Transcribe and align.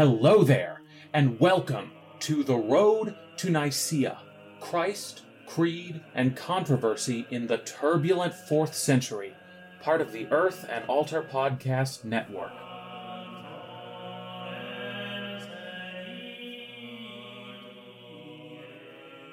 Hello 0.00 0.42
there, 0.42 0.80
and 1.12 1.38
welcome 1.38 1.92
to 2.20 2.42
The 2.42 2.56
Road 2.56 3.14
to 3.36 3.50
Nicaea 3.50 4.16
Christ, 4.58 5.24
Creed, 5.46 6.00
and 6.14 6.34
Controversy 6.34 7.26
in 7.30 7.46
the 7.46 7.58
Turbulent 7.58 8.32
Fourth 8.32 8.74
Century, 8.74 9.34
part 9.82 10.00
of 10.00 10.10
the 10.10 10.26
Earth 10.28 10.66
and 10.70 10.86
Altar 10.86 11.22
Podcast 11.22 12.04
Network. 12.04 12.50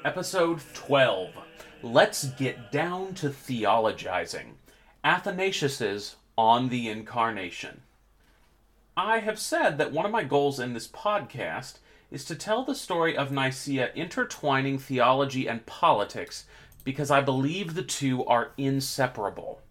Episode 0.03 0.59
12 0.73 1.29
Let's 1.81 2.25
Get 2.31 2.73
Down 2.73 3.13
to 3.13 3.29
Theologizing 3.29 4.55
Athanasius's 5.05 6.17
On 6.37 6.67
the 6.67 6.89
Incarnation. 6.89 7.83
I 8.99 9.19
have 9.19 9.37
said 9.37 9.77
that 9.77 9.91
one 9.91 10.07
of 10.07 10.11
my 10.11 10.23
goals 10.23 10.59
in 10.59 10.73
this 10.73 10.87
podcast 10.87 11.77
is 12.09 12.25
to 12.25 12.35
tell 12.35 12.63
the 12.63 12.73
story 12.73 13.15
of 13.15 13.31
Nicaea 13.31 13.91
intertwining 13.93 14.79
theology 14.79 15.47
and 15.47 15.63
politics 15.67 16.45
because 16.83 17.11
I 17.11 17.21
believe 17.21 17.75
the 17.75 17.83
two 17.83 18.25
are 18.25 18.53
inseparable. 18.57 19.61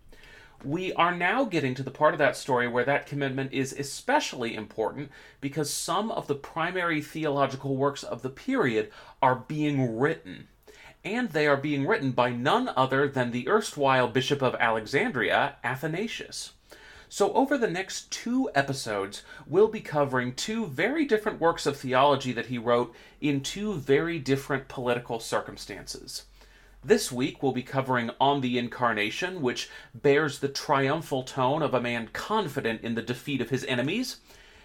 We 0.65 0.93
are 0.93 1.13
now 1.13 1.43
getting 1.43 1.75
to 1.75 1.83
the 1.83 1.91
part 1.91 2.15
of 2.15 2.19
that 2.19 2.37
story 2.37 2.69
where 2.69 2.85
that 2.85 3.07
commitment 3.07 3.53
is 3.53 3.73
especially 3.73 4.55
important 4.55 5.11
because 5.41 5.75
some 5.75 6.13
of 6.13 6.29
the 6.29 6.37
primary 6.37 7.03
theological 7.03 7.77
works 7.77 8.05
of 8.05 8.23
the 8.23 8.31
period 8.31 8.93
are 9.21 9.35
being 9.35 9.99
written. 9.99 10.47
And 11.05 11.31
they 11.31 11.49
are 11.49 11.57
being 11.57 11.85
written 11.85 12.13
by 12.13 12.31
none 12.31 12.71
other 12.77 13.09
than 13.09 13.33
the 13.33 13.49
erstwhile 13.49 14.07
Bishop 14.07 14.41
of 14.41 14.55
Alexandria, 14.61 15.57
Athanasius. 15.65 16.53
So, 17.09 17.33
over 17.35 17.57
the 17.57 17.71
next 17.71 18.11
two 18.11 18.51
episodes, 18.55 19.23
we'll 19.47 19.69
be 19.69 19.81
covering 19.81 20.35
two 20.35 20.67
very 20.67 21.05
different 21.05 21.41
works 21.41 21.65
of 21.65 21.77
theology 21.77 22.33
that 22.33 22.47
he 22.47 22.59
wrote 22.59 22.95
in 23.21 23.43
two 23.43 23.75
very 23.75 24.19
different 24.19 24.67
political 24.67 25.21
circumstances. 25.21 26.25
This 26.85 27.13
week, 27.13 27.43
we'll 27.43 27.53
be 27.53 27.63
covering 27.63 28.11
On 28.21 28.41
the 28.41 28.59
Incarnation, 28.59 29.41
which 29.41 29.71
bears 29.95 30.41
the 30.41 30.49
triumphal 30.49 31.23
tone 31.23 31.63
of 31.63 31.75
a 31.75 31.81
man 31.81 32.09
confident 32.13 32.83
in 32.83 32.95
the 32.95 33.03
defeat 33.03 33.41
of 33.41 33.51
his 33.51 33.65
enemies. 33.65 34.19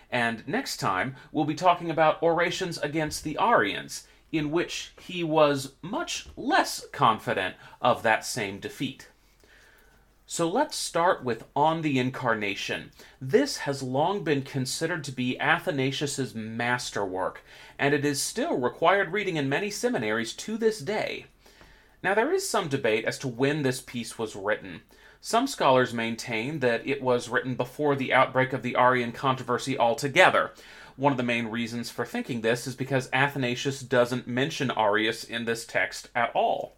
And 0.09 0.47
next 0.47 0.77
time, 0.77 1.15
we'll 1.31 1.45
be 1.45 1.55
talking 1.55 1.91
about 1.91 2.21
orations 2.23 2.77
against 2.79 3.23
the 3.23 3.37
Arians, 3.39 4.07
in 4.31 4.51
which 4.51 4.93
he 4.99 5.23
was 5.23 5.73
much 5.81 6.27
less 6.35 6.85
confident 6.91 7.55
of 7.81 8.01
that 8.03 8.25
same 8.25 8.59
defeat. 8.59 9.07
So 10.33 10.47
let's 10.47 10.77
start 10.77 11.25
with 11.25 11.43
On 11.57 11.81
the 11.81 11.99
Incarnation. 11.99 12.91
This 13.19 13.57
has 13.57 13.83
long 13.83 14.23
been 14.23 14.43
considered 14.43 15.03
to 15.03 15.11
be 15.11 15.37
Athanasius's 15.37 16.33
masterwork, 16.33 17.43
and 17.77 17.93
it 17.93 18.05
is 18.05 18.21
still 18.21 18.57
required 18.57 19.11
reading 19.11 19.35
in 19.35 19.49
many 19.49 19.69
seminaries 19.69 20.31
to 20.35 20.55
this 20.55 20.79
day. 20.79 21.25
Now, 22.01 22.13
there 22.13 22.31
is 22.31 22.47
some 22.47 22.69
debate 22.69 23.03
as 23.03 23.19
to 23.19 23.27
when 23.27 23.63
this 23.63 23.81
piece 23.81 24.17
was 24.17 24.33
written. 24.33 24.83
Some 25.19 25.47
scholars 25.47 25.93
maintain 25.93 26.59
that 26.59 26.87
it 26.87 27.01
was 27.01 27.27
written 27.27 27.55
before 27.55 27.97
the 27.97 28.13
outbreak 28.13 28.53
of 28.53 28.63
the 28.63 28.77
Arian 28.77 29.11
controversy 29.11 29.77
altogether. 29.77 30.53
One 30.95 31.11
of 31.11 31.17
the 31.17 31.23
main 31.23 31.47
reasons 31.47 31.89
for 31.89 32.05
thinking 32.05 32.39
this 32.39 32.67
is 32.67 32.75
because 32.77 33.09
Athanasius 33.11 33.81
doesn't 33.81 34.27
mention 34.27 34.71
Arius 34.77 35.25
in 35.25 35.43
this 35.43 35.65
text 35.65 36.07
at 36.15 36.31
all. 36.33 36.77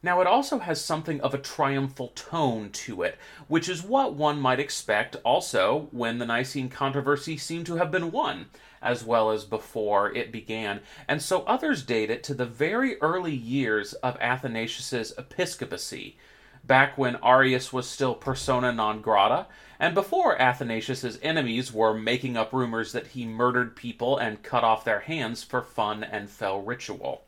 Now, 0.00 0.20
it 0.20 0.28
also 0.28 0.60
has 0.60 0.80
something 0.80 1.20
of 1.22 1.34
a 1.34 1.38
triumphal 1.38 2.12
tone 2.14 2.70
to 2.70 3.02
it, 3.02 3.18
which 3.48 3.68
is 3.68 3.82
what 3.82 4.14
one 4.14 4.40
might 4.40 4.60
expect 4.60 5.16
also 5.24 5.88
when 5.90 6.18
the 6.18 6.26
Nicene 6.26 6.68
controversy 6.68 7.36
seemed 7.36 7.66
to 7.66 7.76
have 7.76 7.90
been 7.90 8.12
won, 8.12 8.46
as 8.80 9.02
well 9.02 9.32
as 9.32 9.44
before 9.44 10.12
it 10.14 10.30
began, 10.30 10.82
and 11.08 11.20
so 11.20 11.42
others 11.42 11.82
date 11.82 12.10
it 12.10 12.22
to 12.22 12.34
the 12.34 12.46
very 12.46 13.00
early 13.00 13.34
years 13.34 13.92
of 13.94 14.16
Athanasius's 14.20 15.12
episcopacy, 15.18 16.16
back 16.64 16.96
when 16.96 17.16
Arius 17.20 17.72
was 17.72 17.88
still 17.88 18.14
persona 18.14 18.70
non 18.70 19.02
grata, 19.02 19.46
and 19.80 19.94
before 19.94 20.40
Athanasius's 20.40 21.18
enemies 21.22 21.72
were 21.72 21.92
making 21.92 22.36
up 22.36 22.52
rumors 22.52 22.92
that 22.92 23.08
he 23.08 23.26
murdered 23.26 23.74
people 23.74 24.16
and 24.16 24.44
cut 24.44 24.62
off 24.62 24.84
their 24.84 25.00
hands 25.00 25.42
for 25.42 25.60
fun 25.60 26.04
and 26.04 26.30
fell 26.30 26.62
ritual. 26.62 27.24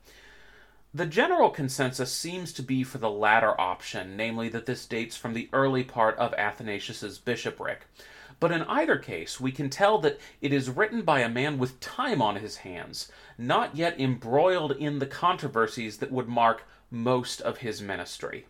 The 0.92 1.06
general 1.06 1.50
consensus 1.50 2.12
seems 2.12 2.52
to 2.52 2.64
be 2.64 2.82
for 2.82 2.98
the 2.98 3.10
latter 3.10 3.58
option, 3.60 4.16
namely 4.16 4.48
that 4.48 4.66
this 4.66 4.86
dates 4.86 5.16
from 5.16 5.34
the 5.34 5.48
early 5.52 5.84
part 5.84 6.18
of 6.18 6.34
Athanasius's 6.34 7.16
bishopric. 7.16 7.86
But 8.40 8.50
in 8.50 8.62
either 8.62 8.96
case, 8.96 9.38
we 9.38 9.52
can 9.52 9.70
tell 9.70 9.98
that 9.98 10.18
it 10.40 10.52
is 10.52 10.68
written 10.68 11.02
by 11.02 11.20
a 11.20 11.28
man 11.28 11.58
with 11.58 11.78
time 11.78 12.20
on 12.20 12.36
his 12.36 12.56
hands, 12.58 13.12
not 13.38 13.76
yet 13.76 14.00
embroiled 14.00 14.72
in 14.72 14.98
the 14.98 15.06
controversies 15.06 15.98
that 15.98 16.10
would 16.10 16.28
mark 16.28 16.64
most 16.90 17.40
of 17.40 17.58
his 17.58 17.80
ministry. 17.80 18.46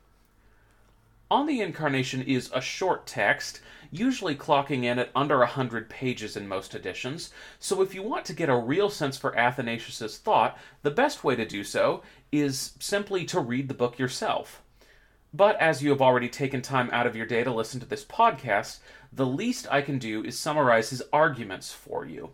On 1.30 1.46
the 1.46 1.60
Incarnation 1.60 2.22
is 2.22 2.50
a 2.52 2.60
short 2.60 3.06
text, 3.06 3.60
usually 3.92 4.34
clocking 4.34 4.82
in 4.82 4.98
at 4.98 5.10
under 5.14 5.42
a 5.42 5.46
hundred 5.46 5.88
pages 5.88 6.36
in 6.36 6.48
most 6.48 6.74
editions, 6.74 7.30
so 7.58 7.82
if 7.82 7.94
you 7.94 8.02
want 8.02 8.24
to 8.24 8.32
get 8.32 8.48
a 8.48 8.56
real 8.56 8.90
sense 8.90 9.16
for 9.16 9.36
Athanasius's 9.36 10.18
thought, 10.18 10.58
the 10.82 10.90
best 10.90 11.22
way 11.22 11.36
to 11.36 11.46
do 11.46 11.62
so 11.62 12.02
is 12.32 12.72
simply 12.78 13.24
to 13.26 13.40
read 13.40 13.68
the 13.68 13.74
book 13.74 13.98
yourself. 13.98 14.62
But 15.32 15.60
as 15.60 15.82
you 15.82 15.90
have 15.90 16.02
already 16.02 16.28
taken 16.28 16.60
time 16.60 16.90
out 16.92 17.06
of 17.06 17.14
your 17.14 17.26
day 17.26 17.44
to 17.44 17.52
listen 17.52 17.78
to 17.80 17.86
this 17.86 18.04
podcast, 18.04 18.78
the 19.12 19.26
least 19.26 19.66
I 19.70 19.82
can 19.82 19.98
do 19.98 20.24
is 20.24 20.38
summarize 20.38 20.90
his 20.90 21.02
arguments 21.12 21.72
for 21.72 22.04
you. 22.04 22.30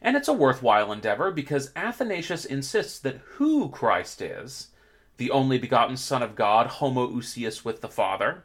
And 0.00 0.16
it's 0.16 0.28
a 0.28 0.32
worthwhile 0.32 0.92
endeavor 0.92 1.30
because 1.30 1.72
Athanasius 1.74 2.44
insists 2.44 2.98
that 3.00 3.20
who 3.24 3.68
Christ 3.70 4.22
is, 4.22 4.68
the 5.16 5.30
only 5.30 5.58
begotten 5.58 5.96
Son 5.96 6.22
of 6.22 6.36
God, 6.36 6.68
homoousios 6.68 7.64
with 7.64 7.80
the 7.80 7.88
Father, 7.88 8.44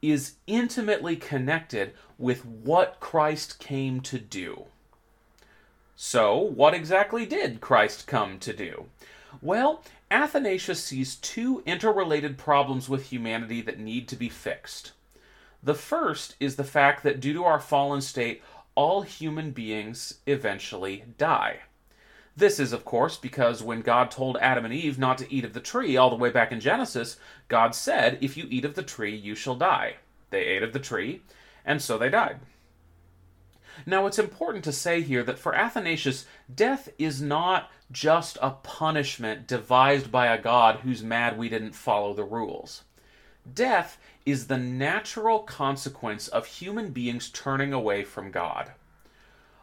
is 0.00 0.34
intimately 0.48 1.14
connected 1.14 1.92
with 2.18 2.44
what 2.44 2.98
Christ 2.98 3.60
came 3.60 4.00
to 4.00 4.18
do. 4.18 4.64
So, 5.94 6.36
what 6.36 6.74
exactly 6.74 7.26
did 7.26 7.60
Christ 7.60 8.08
come 8.08 8.40
to 8.40 8.52
do? 8.52 8.86
Well, 9.40 9.84
Athanasius 10.12 10.84
sees 10.84 11.16
two 11.16 11.62
interrelated 11.64 12.36
problems 12.36 12.86
with 12.86 13.06
humanity 13.06 13.62
that 13.62 13.78
need 13.78 14.06
to 14.08 14.16
be 14.16 14.28
fixed. 14.28 14.92
The 15.62 15.74
first 15.74 16.36
is 16.38 16.56
the 16.56 16.64
fact 16.64 17.02
that 17.02 17.18
due 17.18 17.32
to 17.32 17.44
our 17.44 17.58
fallen 17.58 18.02
state, 18.02 18.42
all 18.74 19.02
human 19.02 19.52
beings 19.52 20.18
eventually 20.26 21.04
die. 21.16 21.60
This 22.36 22.60
is, 22.60 22.74
of 22.74 22.84
course, 22.84 23.16
because 23.16 23.62
when 23.62 23.80
God 23.80 24.10
told 24.10 24.36
Adam 24.38 24.66
and 24.66 24.74
Eve 24.74 24.98
not 24.98 25.16
to 25.18 25.32
eat 25.32 25.46
of 25.46 25.54
the 25.54 25.60
tree 25.60 25.96
all 25.96 26.10
the 26.10 26.16
way 26.16 26.30
back 26.30 26.52
in 26.52 26.60
Genesis, 26.60 27.16
God 27.48 27.74
said, 27.74 28.18
If 28.20 28.36
you 28.36 28.46
eat 28.50 28.66
of 28.66 28.74
the 28.74 28.82
tree, 28.82 29.14
you 29.14 29.34
shall 29.34 29.54
die. 29.54 29.96
They 30.28 30.44
ate 30.44 30.62
of 30.62 30.74
the 30.74 30.78
tree, 30.78 31.22
and 31.64 31.80
so 31.80 31.96
they 31.96 32.10
died. 32.10 32.40
Now, 33.86 34.06
it's 34.06 34.18
important 34.18 34.64
to 34.64 34.72
say 34.72 35.00
here 35.00 35.22
that 35.24 35.38
for 35.38 35.54
Athanasius, 35.54 36.26
death 36.54 36.90
is 36.98 37.22
not 37.22 37.70
just 37.92 38.38
a 38.40 38.50
punishment 38.50 39.46
devised 39.46 40.10
by 40.10 40.26
a 40.26 40.40
God 40.40 40.80
who's 40.80 41.02
mad 41.02 41.38
we 41.38 41.48
didn't 41.48 41.74
follow 41.74 42.14
the 42.14 42.24
rules. 42.24 42.84
Death 43.52 43.98
is 44.24 44.46
the 44.46 44.56
natural 44.56 45.40
consequence 45.40 46.28
of 46.28 46.46
human 46.46 46.90
beings 46.90 47.28
turning 47.30 47.72
away 47.72 48.04
from 48.04 48.30
God. 48.30 48.72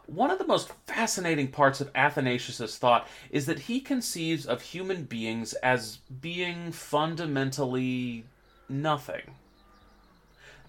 One 0.06 0.30
of 0.30 0.38
the 0.38 0.46
most 0.46 0.72
fascinating 0.86 1.48
parts 1.48 1.80
of 1.80 1.90
Athanasius' 1.94 2.76
thought 2.76 3.06
is 3.30 3.46
that 3.46 3.60
he 3.60 3.80
conceives 3.80 4.44
of 4.44 4.60
human 4.60 5.04
beings 5.04 5.52
as 5.54 5.98
being 6.20 6.72
fundamentally 6.72 8.24
nothing. 8.68 9.34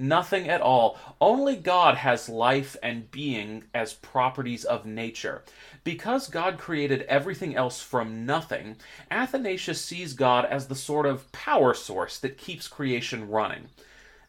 Nothing 0.02 0.50
at 0.50 0.62
all. 0.62 0.98
Only 1.22 1.56
God 1.56 1.98
has 1.98 2.28
life 2.28 2.76
and 2.82 3.12
being 3.12 3.66
as 3.72 3.94
properties 3.94 4.66
of 4.66 4.84
nature. 4.84 5.44
Because 5.84 6.28
God 6.28 6.58
created 6.58 7.04
everything 7.04 7.56
else 7.56 7.84
from 7.84 8.26
nothing, 8.26 8.78
Athanasius 9.12 9.80
sees 9.80 10.14
God 10.14 10.46
as 10.46 10.68
the 10.68 10.76
sort 10.76 11.06
of 11.06 11.32
power 11.32 11.76
source 11.76 12.18
that 12.18 12.40
keeps 12.40 12.68
creation 12.68 13.30
running. 13.30 13.70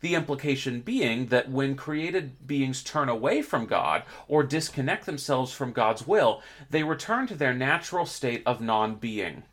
The 0.03 0.15
implication 0.15 0.83
being 0.83 1.29
that 1.29 1.51
when 1.51 1.75
created 1.75 2.47
beings 2.47 2.83
turn 2.83 3.09
away 3.09 3.41
from 3.41 3.65
God 3.65 4.03
or 4.29 4.43
disconnect 4.43 5.07
themselves 5.07 5.55
from 5.55 5.73
God's 5.73 6.07
will, 6.07 6.43
they 6.69 6.83
return 6.83 7.27
to 7.29 7.35
their 7.35 7.55
natural 7.55 8.05
state 8.05 8.43
of 8.45 8.61
non 8.61 8.97
being. 8.97 9.45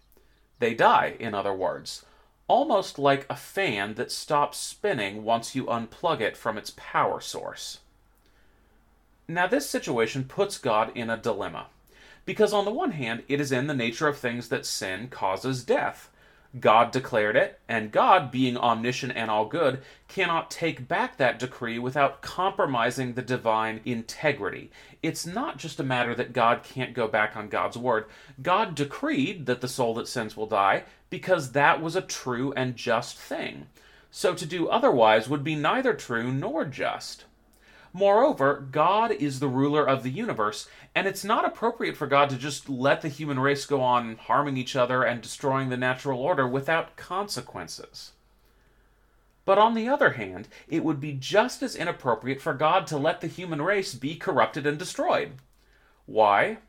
They 0.60 0.74
die, 0.74 1.16
in 1.18 1.33
other 1.33 1.54
words, 1.54 2.04
almost 2.49 2.99
like 2.99 3.25
a 3.29 3.35
fan 3.35 3.93
that 3.93 4.11
stops 4.11 4.57
spinning 4.57 5.23
once 5.23 5.55
you 5.55 5.63
unplug 5.65 6.19
it 6.19 6.35
from 6.35 6.57
its 6.57 6.73
power 6.75 7.21
source. 7.21 7.79
Now, 9.27 9.47
this 9.47 9.69
situation 9.69 10.25
puts 10.25 10.57
God 10.57 10.91
in 10.95 11.09
a 11.09 11.15
dilemma. 11.15 11.67
Because, 12.25 12.51
on 12.51 12.65
the 12.65 12.71
one 12.71 12.91
hand, 12.91 13.23
it 13.27 13.39
is 13.39 13.51
in 13.51 13.67
the 13.67 13.73
nature 13.73 14.07
of 14.07 14.17
things 14.17 14.49
that 14.49 14.65
sin 14.65 15.07
causes 15.07 15.63
death. 15.63 16.09
God 16.59 16.91
declared 16.91 17.35
it, 17.35 17.59
and 17.69 17.91
God, 17.91 18.31
being 18.31 18.57
omniscient 18.57 19.13
and 19.15 19.29
all 19.29 19.45
good, 19.45 19.81
cannot 20.07 20.49
take 20.49 20.87
back 20.87 21.17
that 21.17 21.37
decree 21.37 21.77
without 21.77 22.21
compromising 22.21 23.13
the 23.13 23.21
divine 23.21 23.81
integrity. 23.85 24.71
It's 25.03 25.27
not 25.27 25.57
just 25.57 25.79
a 25.79 25.83
matter 25.83 26.15
that 26.15 26.33
God 26.33 26.63
can't 26.63 26.95
go 26.95 27.07
back 27.07 27.37
on 27.37 27.49
God's 27.49 27.77
word. 27.77 28.05
God 28.41 28.73
decreed 28.73 29.45
that 29.45 29.61
the 29.61 29.67
soul 29.67 29.93
that 29.95 30.07
sins 30.07 30.35
will 30.35 30.47
die 30.47 30.85
because 31.09 31.51
that 31.51 31.81
was 31.81 31.95
a 31.95 32.01
true 32.01 32.53
and 32.53 32.75
just 32.75 33.17
thing. 33.17 33.67
So 34.11 34.33
to 34.33 34.45
do 34.45 34.67
otherwise 34.67 35.29
would 35.29 35.44
be 35.44 35.56
neither 35.56 35.94
true 35.94 36.31
nor 36.31 36.65
just. 36.65 37.25
Moreover, 37.91 38.67
God 38.71 39.11
is 39.11 39.39
the 39.39 39.47
ruler 39.47 39.88
of 39.88 40.03
the 40.03 40.11
universe, 40.11 40.67
and 40.94 41.07
it's 41.07 41.23
not 41.23 41.45
appropriate 41.45 41.97
for 41.97 42.06
God 42.06 42.29
to 42.29 42.38
just 42.38 42.69
let 42.69 43.01
the 43.01 43.09
human 43.09 43.39
race 43.39 43.65
go 43.65 43.81
on 43.81 44.15
harming 44.17 44.57
each 44.57 44.75
other 44.75 45.03
and 45.03 45.21
destroying 45.21 45.69
the 45.69 45.77
natural 45.77 46.19
order 46.19 46.47
without 46.47 46.95
consequences. 46.95 48.11
But 49.44 49.57
on 49.57 49.73
the 49.73 49.89
other 49.89 50.11
hand, 50.11 50.47
it 50.67 50.83
would 50.83 51.00
be 51.00 51.13
just 51.13 51.63
as 51.63 51.75
inappropriate 51.75 52.39
for 52.39 52.53
God 52.53 52.85
to 52.88 52.97
let 52.97 53.21
the 53.21 53.27
human 53.27 53.61
race 53.61 53.95
be 53.95 54.15
corrupted 54.15 54.67
and 54.67 54.77
destroyed. 54.77 55.31
Why? 56.06 56.59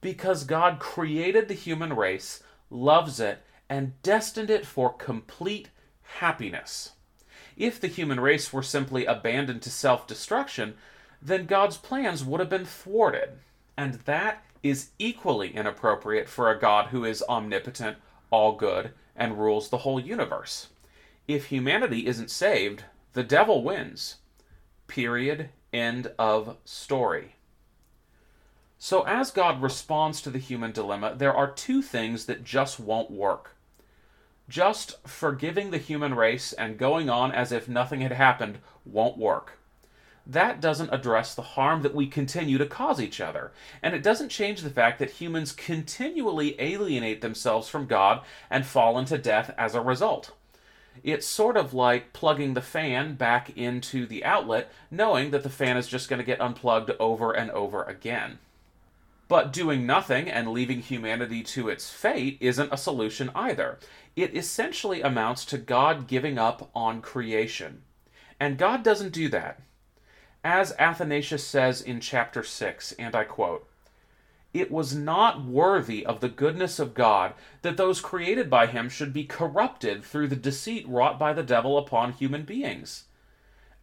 Because 0.00 0.44
God 0.44 0.78
created 0.78 1.48
the 1.48 1.54
human 1.54 1.96
race, 1.96 2.44
loves 2.70 3.18
it, 3.18 3.42
and 3.68 4.00
destined 4.02 4.50
it 4.50 4.66
for 4.66 4.92
complete 4.92 5.70
happiness. 6.18 6.92
If 7.56 7.80
the 7.80 7.88
human 7.88 8.20
race 8.20 8.52
were 8.52 8.62
simply 8.62 9.06
abandoned 9.06 9.62
to 9.62 9.70
self 9.70 10.06
destruction, 10.06 10.74
then 11.22 11.46
God's 11.46 11.76
plans 11.76 12.24
would 12.24 12.40
have 12.40 12.50
been 12.50 12.64
thwarted. 12.64 13.38
And 13.76 13.94
that 14.04 14.44
is 14.62 14.90
equally 14.98 15.54
inappropriate 15.54 16.28
for 16.28 16.50
a 16.50 16.58
God 16.58 16.88
who 16.88 17.04
is 17.04 17.24
omnipotent, 17.28 17.98
all 18.30 18.56
good, 18.56 18.92
and 19.14 19.38
rules 19.38 19.68
the 19.68 19.78
whole 19.78 20.00
universe. 20.00 20.68
If 21.28 21.46
humanity 21.46 22.06
isn't 22.06 22.30
saved, 22.30 22.84
the 23.12 23.22
devil 23.22 23.62
wins. 23.62 24.16
Period. 24.86 25.50
End 25.72 26.12
of 26.18 26.56
story. 26.64 27.33
So, 28.86 29.00
as 29.04 29.30
God 29.30 29.62
responds 29.62 30.20
to 30.20 30.28
the 30.28 30.38
human 30.38 30.70
dilemma, 30.70 31.14
there 31.16 31.32
are 31.32 31.50
two 31.50 31.80
things 31.80 32.26
that 32.26 32.44
just 32.44 32.78
won't 32.78 33.10
work 33.10 33.52
just 34.46 35.00
forgiving 35.08 35.70
the 35.70 35.78
human 35.78 36.12
race 36.12 36.52
and 36.52 36.76
going 36.76 37.08
on 37.08 37.32
as 37.32 37.50
if 37.50 37.66
nothing 37.66 38.02
had 38.02 38.12
happened 38.12 38.58
won't 38.84 39.16
work. 39.16 39.58
That 40.26 40.60
doesn't 40.60 40.92
address 40.92 41.34
the 41.34 41.40
harm 41.56 41.80
that 41.80 41.94
we 41.94 42.06
continue 42.06 42.58
to 42.58 42.66
cause 42.66 43.00
each 43.00 43.22
other, 43.22 43.52
and 43.82 43.94
it 43.94 44.02
doesn't 44.02 44.28
change 44.28 44.60
the 44.60 44.68
fact 44.68 44.98
that 44.98 45.12
humans 45.12 45.52
continually 45.52 46.54
alienate 46.60 47.22
themselves 47.22 47.70
from 47.70 47.86
God 47.86 48.20
and 48.50 48.66
fall 48.66 48.98
into 48.98 49.16
death 49.16 49.54
as 49.56 49.74
a 49.74 49.80
result. 49.80 50.32
It's 51.02 51.26
sort 51.26 51.56
of 51.56 51.72
like 51.72 52.12
plugging 52.12 52.52
the 52.52 52.60
fan 52.60 53.14
back 53.14 53.56
into 53.56 54.04
the 54.04 54.26
outlet, 54.26 54.70
knowing 54.90 55.30
that 55.30 55.42
the 55.42 55.48
fan 55.48 55.78
is 55.78 55.88
just 55.88 56.10
going 56.10 56.20
to 56.20 56.26
get 56.26 56.42
unplugged 56.42 56.90
over 57.00 57.32
and 57.32 57.50
over 57.50 57.82
again. 57.82 58.40
But 59.34 59.52
doing 59.52 59.84
nothing 59.84 60.30
and 60.30 60.52
leaving 60.52 60.78
humanity 60.78 61.42
to 61.42 61.68
its 61.68 61.90
fate 61.90 62.38
isn't 62.40 62.72
a 62.72 62.76
solution 62.76 63.32
either. 63.34 63.80
It 64.14 64.36
essentially 64.36 65.02
amounts 65.02 65.44
to 65.46 65.58
God 65.58 66.06
giving 66.06 66.38
up 66.38 66.70
on 66.72 67.02
creation. 67.02 67.82
And 68.38 68.56
God 68.56 68.84
doesn't 68.84 69.12
do 69.12 69.28
that. 69.30 69.60
As 70.44 70.72
Athanasius 70.78 71.44
says 71.44 71.82
in 71.82 71.98
chapter 71.98 72.44
6, 72.44 72.92
and 72.92 73.16
I 73.16 73.24
quote, 73.24 73.68
It 74.52 74.70
was 74.70 74.94
not 74.94 75.44
worthy 75.44 76.06
of 76.06 76.20
the 76.20 76.28
goodness 76.28 76.78
of 76.78 76.94
God 76.94 77.34
that 77.62 77.76
those 77.76 78.00
created 78.00 78.48
by 78.48 78.68
him 78.68 78.88
should 78.88 79.12
be 79.12 79.24
corrupted 79.24 80.04
through 80.04 80.28
the 80.28 80.36
deceit 80.36 80.86
wrought 80.86 81.18
by 81.18 81.32
the 81.32 81.42
devil 81.42 81.76
upon 81.76 82.12
human 82.12 82.44
beings 82.44 83.06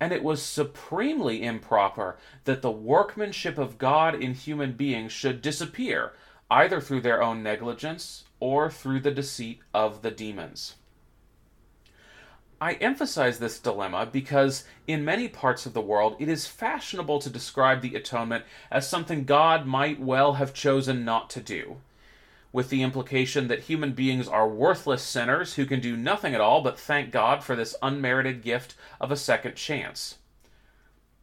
and 0.01 0.11
it 0.11 0.23
was 0.23 0.41
supremely 0.41 1.43
improper 1.43 2.17
that 2.45 2.63
the 2.63 2.71
workmanship 2.71 3.59
of 3.59 3.77
God 3.77 4.15
in 4.15 4.33
human 4.33 4.73
beings 4.73 5.11
should 5.11 5.43
disappear, 5.43 6.13
either 6.49 6.81
through 6.81 7.01
their 7.01 7.21
own 7.21 7.43
negligence 7.43 8.23
or 8.39 8.71
through 8.71 8.99
the 8.99 9.11
deceit 9.11 9.59
of 9.75 10.01
the 10.01 10.09
demons. 10.09 10.73
I 12.59 12.73
emphasize 12.73 13.37
this 13.37 13.59
dilemma 13.59 14.09
because 14.11 14.63
in 14.87 15.05
many 15.05 15.27
parts 15.27 15.67
of 15.67 15.73
the 15.73 15.81
world 15.81 16.15
it 16.17 16.27
is 16.27 16.47
fashionable 16.47 17.19
to 17.19 17.29
describe 17.29 17.81
the 17.81 17.95
atonement 17.95 18.45
as 18.71 18.89
something 18.89 19.23
God 19.23 19.67
might 19.67 19.99
well 19.99 20.33
have 20.33 20.51
chosen 20.51 21.05
not 21.05 21.29
to 21.31 21.41
do 21.41 21.77
with 22.53 22.69
the 22.69 22.83
implication 22.83 23.47
that 23.47 23.61
human 23.61 23.93
beings 23.93 24.27
are 24.27 24.47
worthless 24.47 25.01
sinners 25.01 25.55
who 25.55 25.65
can 25.65 25.79
do 25.79 25.95
nothing 25.95 26.35
at 26.35 26.41
all 26.41 26.61
but 26.61 26.79
thank 26.79 27.11
God 27.11 27.43
for 27.43 27.55
this 27.55 27.75
unmerited 27.81 28.41
gift 28.41 28.75
of 28.99 29.11
a 29.11 29.17
second 29.17 29.55
chance. 29.55 30.17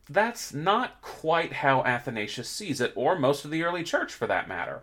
That's 0.08 0.54
not 0.54 1.02
quite 1.02 1.54
how 1.54 1.84
Athanasius 1.84 2.48
sees 2.48 2.80
it, 2.80 2.94
or 2.96 3.18
most 3.18 3.44
of 3.44 3.50
the 3.50 3.62
early 3.62 3.82
church 3.82 4.14
for 4.14 4.26
that 4.26 4.48
matter. 4.48 4.82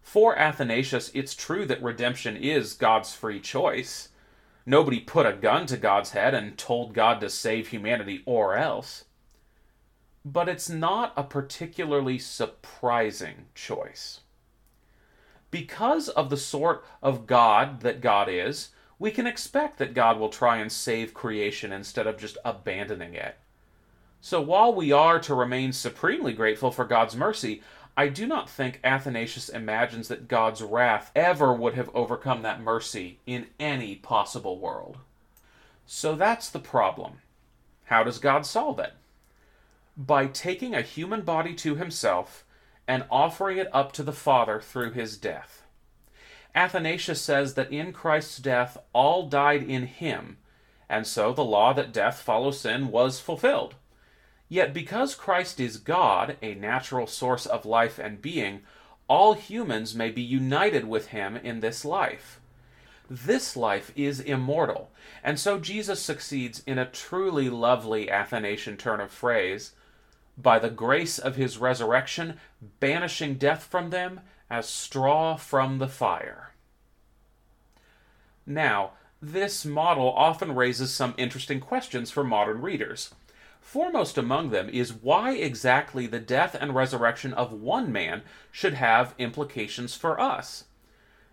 For 0.00 0.38
Athanasius, 0.38 1.10
it's 1.12 1.34
true 1.34 1.66
that 1.66 1.82
redemption 1.82 2.36
is 2.36 2.72
God's 2.72 3.14
free 3.14 3.40
choice. 3.40 4.08
Nobody 4.64 5.00
put 5.00 5.26
a 5.26 5.34
gun 5.34 5.66
to 5.66 5.76
God's 5.76 6.12
head 6.12 6.32
and 6.32 6.56
told 6.56 6.94
God 6.94 7.20
to 7.20 7.28
save 7.28 7.68
humanity 7.68 8.22
or 8.24 8.56
else. 8.56 9.04
But 10.24 10.48
it's 10.48 10.70
not 10.70 11.12
a 11.16 11.22
particularly 11.22 12.18
surprising 12.18 13.46
choice 13.54 14.20
because 15.56 16.10
of 16.10 16.28
the 16.28 16.36
sort 16.36 16.84
of 17.02 17.26
God 17.26 17.80
that 17.80 18.02
God 18.02 18.28
is, 18.28 18.72
we 18.98 19.10
can 19.10 19.26
expect 19.26 19.78
that 19.78 19.94
God 19.94 20.20
will 20.20 20.28
try 20.28 20.58
and 20.58 20.70
save 20.70 21.14
creation 21.14 21.72
instead 21.72 22.06
of 22.06 22.18
just 22.18 22.36
abandoning 22.44 23.14
it. 23.14 23.36
So 24.20 24.38
while 24.38 24.74
we 24.74 24.92
are 24.92 25.18
to 25.20 25.34
remain 25.34 25.72
supremely 25.72 26.34
grateful 26.34 26.70
for 26.70 26.84
God's 26.84 27.16
mercy, 27.16 27.62
I 27.96 28.08
do 28.08 28.26
not 28.26 28.50
think 28.50 28.80
Athanasius 28.84 29.48
imagines 29.48 30.08
that 30.08 30.28
God's 30.28 30.60
wrath 30.60 31.10
ever 31.16 31.54
would 31.54 31.72
have 31.72 31.88
overcome 31.94 32.42
that 32.42 32.60
mercy 32.60 33.18
in 33.24 33.46
any 33.58 33.94
possible 33.94 34.58
world. 34.58 34.98
So 35.86 36.14
that's 36.14 36.50
the 36.50 36.58
problem. 36.58 37.20
How 37.84 38.04
does 38.04 38.18
God 38.18 38.44
solve 38.44 38.78
it? 38.78 38.92
By 39.96 40.26
taking 40.26 40.74
a 40.74 40.82
human 40.82 41.22
body 41.22 41.54
to 41.54 41.76
himself 41.76 42.44
and 42.88 43.04
offering 43.10 43.58
it 43.58 43.68
up 43.72 43.92
to 43.92 44.02
the 44.02 44.12
Father 44.12 44.60
through 44.60 44.92
his 44.92 45.16
death. 45.16 45.62
Athanasius 46.54 47.20
says 47.20 47.54
that 47.54 47.70
in 47.70 47.92
Christ's 47.92 48.38
death 48.38 48.78
all 48.92 49.28
died 49.28 49.62
in 49.62 49.86
him, 49.86 50.38
and 50.88 51.06
so 51.06 51.32
the 51.32 51.44
law 51.44 51.72
that 51.74 51.92
death 51.92 52.20
follows 52.20 52.60
sin 52.60 52.88
was 52.88 53.20
fulfilled. 53.20 53.74
Yet 54.48 54.72
because 54.72 55.14
Christ 55.14 55.58
is 55.60 55.76
God, 55.76 56.36
a 56.40 56.54
natural 56.54 57.06
source 57.06 57.46
of 57.46 57.66
life 57.66 57.98
and 57.98 58.22
being, 58.22 58.62
all 59.08 59.34
humans 59.34 59.94
may 59.94 60.10
be 60.10 60.22
united 60.22 60.86
with 60.86 61.08
him 61.08 61.36
in 61.36 61.60
this 61.60 61.84
life. 61.84 62.40
This 63.10 63.56
life 63.56 63.92
is 63.94 64.18
immortal, 64.18 64.90
and 65.22 65.38
so 65.38 65.60
Jesus 65.60 66.00
succeeds 66.00 66.62
in 66.66 66.78
a 66.78 66.86
truly 66.86 67.48
lovely 67.48 68.10
Athanasian 68.10 68.76
turn 68.76 69.00
of 69.00 69.12
phrase 69.12 69.72
by 70.36 70.58
the 70.58 70.70
grace 70.70 71.18
of 71.18 71.36
his 71.36 71.58
resurrection, 71.58 72.38
banishing 72.80 73.34
death 73.34 73.64
from 73.64 73.90
them 73.90 74.20
as 74.50 74.68
straw 74.68 75.36
from 75.36 75.78
the 75.78 75.88
fire. 75.88 76.52
Now, 78.44 78.92
this 79.20 79.64
model 79.64 80.12
often 80.12 80.54
raises 80.54 80.94
some 80.94 81.14
interesting 81.16 81.58
questions 81.58 82.10
for 82.10 82.22
modern 82.22 82.60
readers. 82.60 83.14
Foremost 83.60 84.16
among 84.16 84.50
them 84.50 84.68
is 84.68 84.92
why 84.92 85.32
exactly 85.32 86.06
the 86.06 86.20
death 86.20 86.54
and 86.54 86.74
resurrection 86.74 87.32
of 87.32 87.52
one 87.52 87.90
man 87.90 88.22
should 88.52 88.74
have 88.74 89.14
implications 89.18 89.96
for 89.96 90.20
us. 90.20 90.64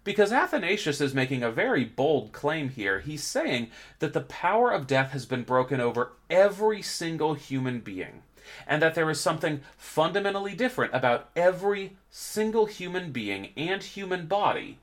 Because 0.04 0.34
Athanasius 0.34 1.00
is 1.00 1.14
making 1.14 1.44
a 1.44 1.52
very 1.52 1.86
bold 1.86 2.32
claim 2.32 2.70
here. 2.70 3.00
He's 3.00 3.24
saying 3.24 3.70
that 4.00 4.14
the 4.14 4.22
power 4.22 4.72
of 4.72 4.88
death 4.88 5.12
has 5.12 5.26
been 5.26 5.44
broken 5.44 5.80
over 5.80 6.14
every 6.30 6.82
single 6.82 7.36
human 7.36 7.80
being 7.80 8.24
and 8.68 8.82
that 8.82 8.96
there 8.96 9.10
is 9.10 9.20
something 9.20 9.62
fundamentally 9.78 10.56
different 10.56 10.94
about 10.94 11.30
every 11.36 11.98
single 12.10 12.66
human 12.66 13.12
being 13.12 13.50
and 13.56 13.84
human 13.84 14.26
body 14.26 14.80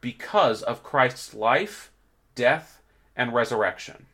because 0.00 0.62
of 0.62 0.82
Christ's 0.82 1.34
life, 1.34 1.90
death, 2.34 2.80
and 3.16 3.34
resurrection. 3.34 4.06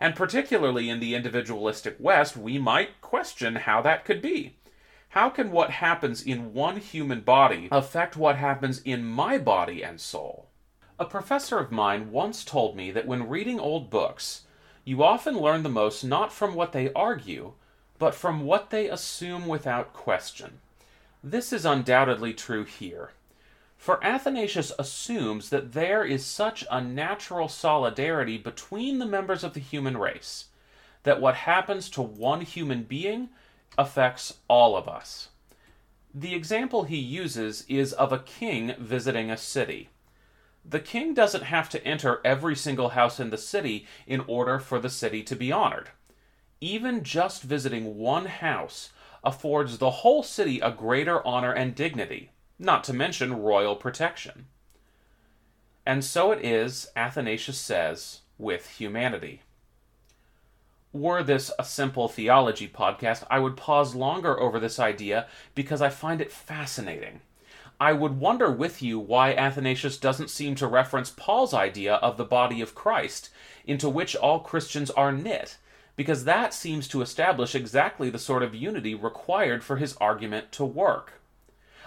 And 0.00 0.14
particularly 0.14 0.88
in 0.88 1.00
the 1.00 1.14
individualistic 1.14 1.96
West, 1.98 2.36
we 2.36 2.58
might 2.58 3.00
question 3.00 3.56
how 3.56 3.82
that 3.82 4.04
could 4.04 4.22
be. 4.22 4.56
How 5.10 5.30
can 5.30 5.50
what 5.50 5.70
happens 5.70 6.22
in 6.22 6.52
one 6.52 6.76
human 6.76 7.22
body 7.22 7.68
affect 7.72 8.16
what 8.16 8.36
happens 8.36 8.80
in 8.82 9.04
my 9.04 9.38
body 9.38 9.82
and 9.82 10.00
soul? 10.00 10.48
A 10.98 11.04
professor 11.04 11.58
of 11.58 11.72
mine 11.72 12.10
once 12.10 12.44
told 12.44 12.76
me 12.76 12.90
that 12.90 13.06
when 13.06 13.28
reading 13.28 13.58
old 13.58 13.88
books, 13.88 14.42
you 14.84 15.02
often 15.02 15.38
learn 15.38 15.62
the 15.62 15.68
most 15.68 16.04
not 16.04 16.32
from 16.32 16.54
what 16.54 16.72
they 16.72 16.92
argue, 16.92 17.54
but 17.98 18.14
from 18.14 18.44
what 18.44 18.70
they 18.70 18.88
assume 18.88 19.46
without 19.46 19.92
question. 19.92 20.60
This 21.22 21.52
is 21.52 21.64
undoubtedly 21.64 22.32
true 22.32 22.64
here. 22.64 23.10
For 23.76 24.04
Athanasius 24.04 24.72
assumes 24.78 25.50
that 25.50 25.72
there 25.72 26.04
is 26.04 26.24
such 26.24 26.64
a 26.70 26.80
natural 26.80 27.48
solidarity 27.48 28.36
between 28.36 28.98
the 28.98 29.06
members 29.06 29.44
of 29.44 29.54
the 29.54 29.60
human 29.60 29.96
race 29.96 30.46
that 31.04 31.20
what 31.20 31.36
happens 31.36 31.88
to 31.90 32.02
one 32.02 32.40
human 32.40 32.82
being 32.82 33.28
affects 33.76 34.38
all 34.48 34.76
of 34.76 34.88
us. 34.88 35.28
The 36.12 36.34
example 36.34 36.84
he 36.84 36.98
uses 36.98 37.64
is 37.68 37.92
of 37.92 38.12
a 38.12 38.18
king 38.18 38.74
visiting 38.78 39.30
a 39.30 39.36
city. 39.36 39.90
The 40.64 40.80
king 40.80 41.14
doesn't 41.14 41.44
have 41.44 41.68
to 41.70 41.84
enter 41.86 42.20
every 42.24 42.56
single 42.56 42.90
house 42.90 43.20
in 43.20 43.30
the 43.30 43.38
city 43.38 43.86
in 44.06 44.22
order 44.26 44.58
for 44.58 44.78
the 44.78 44.90
city 44.90 45.22
to 45.22 45.36
be 45.36 45.52
honored. 45.52 45.90
Even 46.60 47.04
just 47.04 47.42
visiting 47.42 47.96
one 47.96 48.26
house 48.26 48.90
affords 49.22 49.78
the 49.78 49.90
whole 49.90 50.22
city 50.22 50.60
a 50.60 50.70
greater 50.70 51.24
honor 51.26 51.52
and 51.52 51.74
dignity, 51.74 52.30
not 52.58 52.84
to 52.84 52.92
mention 52.92 53.42
royal 53.42 53.76
protection. 53.76 54.46
And 55.86 56.04
so 56.04 56.32
it 56.32 56.44
is, 56.44 56.88
Athanasius 56.96 57.58
says, 57.58 58.20
with 58.38 58.68
humanity. 58.78 59.42
Were 60.92 61.22
this 61.22 61.52
a 61.58 61.64
simple 61.64 62.08
theology 62.08 62.68
podcast, 62.68 63.24
I 63.30 63.38
would 63.38 63.56
pause 63.56 63.94
longer 63.94 64.38
over 64.40 64.58
this 64.58 64.78
idea 64.78 65.26
because 65.54 65.80
I 65.80 65.90
find 65.90 66.20
it 66.20 66.32
fascinating. 66.32 67.20
I 67.80 67.92
would 67.92 68.18
wonder 68.18 68.50
with 68.50 68.82
you 68.82 68.98
why 68.98 69.34
Athanasius 69.34 69.98
doesn't 69.98 70.30
seem 70.30 70.56
to 70.56 70.66
reference 70.66 71.10
Paul's 71.10 71.54
idea 71.54 71.94
of 71.96 72.16
the 72.16 72.24
body 72.24 72.60
of 72.60 72.74
Christ, 72.74 73.30
into 73.66 73.88
which 73.88 74.16
all 74.16 74.40
Christians 74.40 74.90
are 74.90 75.12
knit, 75.12 75.58
because 75.98 76.22
that 76.22 76.54
seems 76.54 76.86
to 76.86 77.02
establish 77.02 77.56
exactly 77.56 78.08
the 78.08 78.20
sort 78.20 78.44
of 78.44 78.54
unity 78.54 78.94
required 78.94 79.64
for 79.64 79.78
his 79.78 79.96
argument 79.96 80.52
to 80.52 80.64
work. 80.64 81.14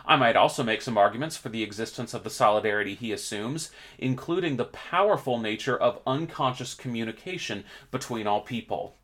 I 0.05 0.17
might 0.17 0.35
also 0.35 0.63
make 0.63 0.81
some 0.81 0.97
arguments 0.97 1.37
for 1.37 1.47
the 1.47 1.63
existence 1.63 2.13
of 2.13 2.25
the 2.25 2.29
solidarity 2.29 2.93
he 2.93 3.13
assumes, 3.13 3.71
including 3.97 4.57
the 4.57 4.65
powerful 4.65 5.39
nature 5.39 5.77
of 5.77 6.01
unconscious 6.05 6.73
communication 6.73 7.63
between 7.89 8.27
all 8.27 8.41
people. 8.41 8.97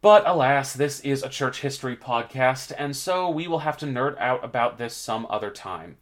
But 0.00 0.22
alas, 0.28 0.74
this 0.74 1.00
is 1.00 1.24
a 1.24 1.28
church 1.28 1.62
history 1.62 1.96
podcast, 1.96 2.72
and 2.78 2.94
so 2.94 3.28
we 3.28 3.48
will 3.48 3.60
have 3.60 3.78
to 3.78 3.86
nerd 3.86 4.16
out 4.20 4.44
about 4.44 4.78
this 4.78 4.94
some 4.94 5.26
other 5.28 5.50
time. 5.50 5.96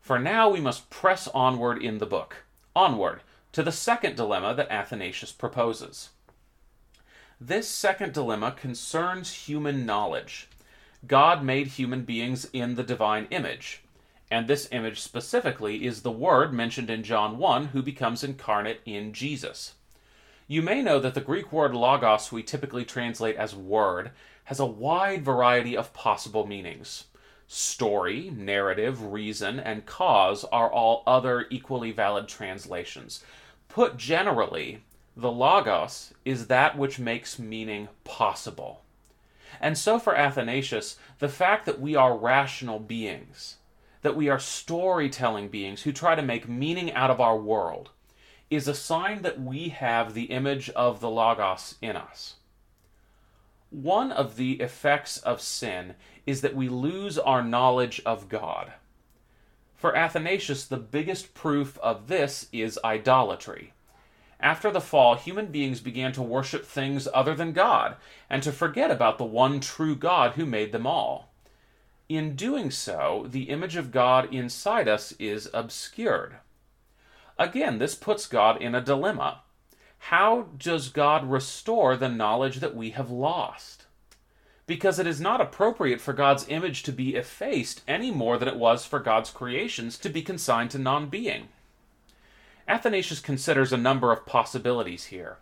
For 0.00 0.20
now, 0.20 0.48
we 0.48 0.60
must 0.60 0.88
press 0.88 1.26
onward 1.34 1.82
in 1.82 1.98
the 1.98 2.06
book. 2.06 2.44
Onward 2.76 3.22
to 3.50 3.64
the 3.64 3.72
second 3.72 4.14
dilemma 4.14 4.54
that 4.54 4.70
Athanasius 4.70 5.32
proposes. 5.32 6.10
This 7.40 7.68
second 7.68 8.14
dilemma 8.14 8.52
concerns 8.52 9.46
human 9.46 9.84
knowledge. 9.84 10.48
God 11.06 11.44
made 11.44 11.66
human 11.66 12.02
beings 12.02 12.48
in 12.50 12.76
the 12.76 12.82
divine 12.82 13.26
image. 13.30 13.82
And 14.30 14.48
this 14.48 14.68
image 14.72 15.00
specifically 15.00 15.84
is 15.84 16.00
the 16.00 16.10
Word 16.10 16.54
mentioned 16.54 16.88
in 16.88 17.02
John 17.02 17.36
1 17.36 17.66
who 17.66 17.82
becomes 17.82 18.24
incarnate 18.24 18.80
in 18.86 19.12
Jesus. 19.12 19.74
You 20.48 20.62
may 20.62 20.80
know 20.80 20.98
that 20.98 21.12
the 21.12 21.20
Greek 21.20 21.52
word 21.52 21.74
logos 21.74 22.32
we 22.32 22.42
typically 22.42 22.86
translate 22.86 23.36
as 23.36 23.54
word 23.54 24.12
has 24.44 24.58
a 24.58 24.64
wide 24.64 25.22
variety 25.22 25.76
of 25.76 25.92
possible 25.92 26.46
meanings. 26.46 27.04
Story, 27.46 28.30
narrative, 28.34 29.12
reason, 29.12 29.60
and 29.60 29.84
cause 29.84 30.44
are 30.44 30.72
all 30.72 31.02
other 31.06 31.46
equally 31.50 31.92
valid 31.92 32.28
translations. 32.28 33.22
Put 33.68 33.98
generally, 33.98 34.84
the 35.16 35.32
logos 35.32 36.12
is 36.26 36.48
that 36.48 36.76
which 36.76 36.98
makes 36.98 37.38
meaning 37.38 37.88
possible. 38.04 38.82
And 39.60 39.78
so 39.78 39.98
for 39.98 40.14
Athanasius, 40.14 40.98
the 41.20 41.28
fact 41.28 41.64
that 41.64 41.80
we 41.80 41.96
are 41.96 42.16
rational 42.16 42.78
beings, 42.78 43.56
that 44.02 44.16
we 44.16 44.28
are 44.28 44.38
storytelling 44.38 45.48
beings 45.48 45.82
who 45.82 45.92
try 45.92 46.14
to 46.14 46.22
make 46.22 46.48
meaning 46.48 46.92
out 46.92 47.10
of 47.10 47.20
our 47.20 47.38
world, 47.38 47.90
is 48.50 48.68
a 48.68 48.74
sign 48.74 49.22
that 49.22 49.40
we 49.40 49.70
have 49.70 50.12
the 50.12 50.24
image 50.24 50.68
of 50.70 51.00
the 51.00 51.10
Logos 51.10 51.76
in 51.80 51.96
us. 51.96 52.34
One 53.70 54.12
of 54.12 54.36
the 54.36 54.52
effects 54.60 55.18
of 55.18 55.40
sin 55.40 55.94
is 56.26 56.42
that 56.42 56.54
we 56.54 56.68
lose 56.68 57.18
our 57.18 57.42
knowledge 57.42 58.00
of 58.04 58.28
God. 58.28 58.72
For 59.74 59.96
Athanasius, 59.96 60.66
the 60.66 60.76
biggest 60.76 61.34
proof 61.34 61.78
of 61.78 62.08
this 62.08 62.46
is 62.52 62.78
idolatry. 62.84 63.72
After 64.40 64.70
the 64.70 64.80
fall, 64.80 65.14
human 65.14 65.46
beings 65.46 65.80
began 65.80 66.12
to 66.12 66.22
worship 66.22 66.66
things 66.66 67.08
other 67.14 67.34
than 67.34 67.52
God 67.52 67.96
and 68.28 68.42
to 68.42 68.52
forget 68.52 68.90
about 68.90 69.18
the 69.18 69.24
one 69.24 69.60
true 69.60 69.96
God 69.96 70.32
who 70.32 70.44
made 70.44 70.72
them 70.72 70.86
all. 70.86 71.30
In 72.08 72.36
doing 72.36 72.70
so, 72.70 73.26
the 73.28 73.44
image 73.44 73.76
of 73.76 73.90
God 73.90 74.32
inside 74.32 74.88
us 74.88 75.12
is 75.18 75.48
obscured. 75.52 76.36
Again, 77.38 77.78
this 77.78 77.94
puts 77.94 78.26
God 78.26 78.60
in 78.62 78.74
a 78.74 78.80
dilemma. 78.80 79.40
How 79.98 80.42
does 80.56 80.88
God 80.88 81.28
restore 81.28 81.96
the 81.96 82.08
knowledge 82.08 82.60
that 82.60 82.76
we 82.76 82.90
have 82.90 83.10
lost? 83.10 83.86
Because 84.66 84.98
it 84.98 85.06
is 85.06 85.20
not 85.20 85.40
appropriate 85.40 86.00
for 86.00 86.12
God's 86.12 86.48
image 86.48 86.82
to 86.84 86.92
be 86.92 87.16
effaced 87.16 87.82
any 87.88 88.10
more 88.10 88.38
than 88.38 88.48
it 88.48 88.56
was 88.56 88.84
for 88.84 89.00
God's 89.00 89.30
creations 89.30 89.98
to 89.98 90.08
be 90.08 90.22
consigned 90.22 90.70
to 90.72 90.78
non 90.78 91.08
being. 91.08 91.48
Athanasius 92.68 93.20
considers 93.20 93.72
a 93.72 93.76
number 93.76 94.12
of 94.12 94.26
possibilities 94.26 95.06
here. 95.06 95.38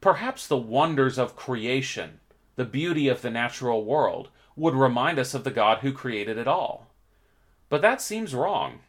Perhaps 0.00 0.46
the 0.46 0.56
wonders 0.56 1.18
of 1.18 1.36
creation, 1.36 2.20
the 2.56 2.64
beauty 2.64 3.08
of 3.08 3.22
the 3.22 3.30
natural 3.30 3.84
world, 3.84 4.28
would 4.54 4.74
remind 4.74 5.18
us 5.18 5.34
of 5.34 5.44
the 5.44 5.50
God 5.50 5.78
who 5.78 5.92
created 5.92 6.38
it 6.38 6.46
all. 6.46 6.88
But 7.68 7.82
that 7.82 8.00
seems 8.00 8.34
wrong. 8.34 8.80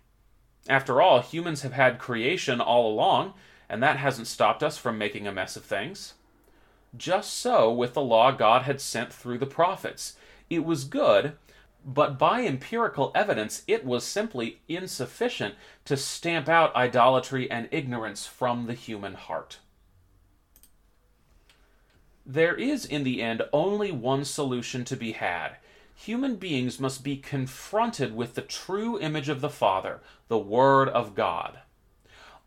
After 0.67 1.01
all, 1.01 1.21
humans 1.21 1.63
have 1.63 1.73
had 1.73 1.99
creation 1.99 2.61
all 2.61 2.91
along, 2.91 3.33
and 3.67 3.81
that 3.81 3.97
hasn't 3.97 4.27
stopped 4.27 4.61
us 4.61 4.77
from 4.77 4.97
making 4.97 5.27
a 5.27 5.31
mess 5.31 5.55
of 5.55 5.63
things. 5.63 6.13
Just 6.95 7.33
so 7.33 7.71
with 7.71 7.93
the 7.93 8.01
law 8.01 8.31
God 8.31 8.63
had 8.63 8.81
sent 8.81 9.13
through 9.13 9.37
the 9.37 9.45
prophets. 9.45 10.15
It 10.49 10.65
was 10.65 10.83
good, 10.83 11.33
but 11.85 12.19
by 12.19 12.41
empirical 12.45 13.11
evidence, 13.15 13.63
it 13.67 13.85
was 13.85 14.03
simply 14.03 14.61
insufficient 14.67 15.55
to 15.85 15.95
stamp 15.97 16.49
out 16.49 16.75
idolatry 16.75 17.49
and 17.49 17.69
ignorance 17.71 18.25
from 18.25 18.65
the 18.65 18.73
human 18.73 19.13
heart. 19.13 19.59
There 22.25 22.53
is, 22.53 22.85
in 22.85 23.03
the 23.03 23.21
end, 23.21 23.41
only 23.51 23.91
one 23.91 24.23
solution 24.23 24.85
to 24.85 24.95
be 24.95 25.13
had. 25.13 25.57
Human 25.95 26.35
beings 26.35 26.79
must 26.79 27.03
be 27.03 27.17
confronted 27.17 28.15
with 28.15 28.35
the 28.35 28.41
true 28.41 28.99
image 28.99 29.29
of 29.29 29.41
the 29.41 29.49
Father, 29.49 30.01
the 30.27 30.37
Word 30.37 30.89
of 30.89 31.15
God. 31.15 31.59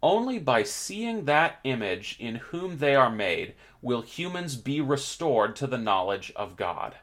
Only 0.02 0.38
by 0.38 0.62
seeing 0.62 1.24
that 1.24 1.58
image 1.64 2.16
in 2.18 2.36
whom 2.36 2.78
they 2.78 2.94
are 2.94 3.10
made 3.10 3.54
will 3.80 4.02
humans 4.02 4.56
be 4.56 4.80
restored 4.80 5.56
to 5.56 5.66
the 5.66 5.78
knowledge 5.78 6.32
of 6.36 6.56
God. 6.56 6.96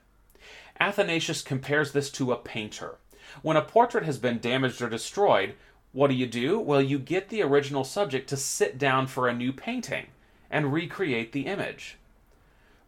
Athanasius 0.80 1.42
compares 1.42 1.92
this 1.92 2.10
to 2.12 2.32
a 2.32 2.38
painter. 2.38 2.96
When 3.42 3.58
a 3.58 3.62
portrait 3.62 4.06
has 4.06 4.18
been 4.18 4.40
damaged 4.40 4.82
or 4.82 4.90
destroyed, 4.90 5.56
what 5.92 6.10
do 6.10 6.16
you 6.16 6.28
do? 6.28 6.60
Well, 6.60 6.82
you 6.82 7.00
get 7.00 7.30
the 7.30 7.42
original 7.42 7.84
subject 7.84 8.30
to 8.30 8.38
sit 8.38 8.78
down 8.78 9.08
for 9.08 9.28
a 9.28 9.34
new 9.34 9.52
painting 9.52 10.08
and 10.50 10.74
recreate 10.74 11.32
the 11.32 11.46
image. 11.46 11.98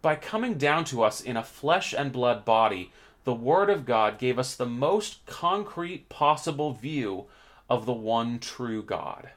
By 0.02 0.16
coming 0.16 0.56
down 0.56 0.86
to 0.86 1.04
us 1.04 1.22
in 1.22 1.38
a 1.38 1.44
flesh 1.44 1.94
and 1.94 2.12
blood 2.12 2.44
body, 2.46 2.92
the 3.24 3.34
Word 3.34 3.70
of 3.70 3.86
God 3.86 4.18
gave 4.18 4.40
us 4.40 4.56
the 4.56 4.66
most 4.66 5.26
concrete 5.26 6.10
possible 6.10 6.74
view 6.74 7.26
of 7.70 7.86
the 7.86 7.94
one 7.94 8.40
true 8.40 8.82
God. 8.82 9.30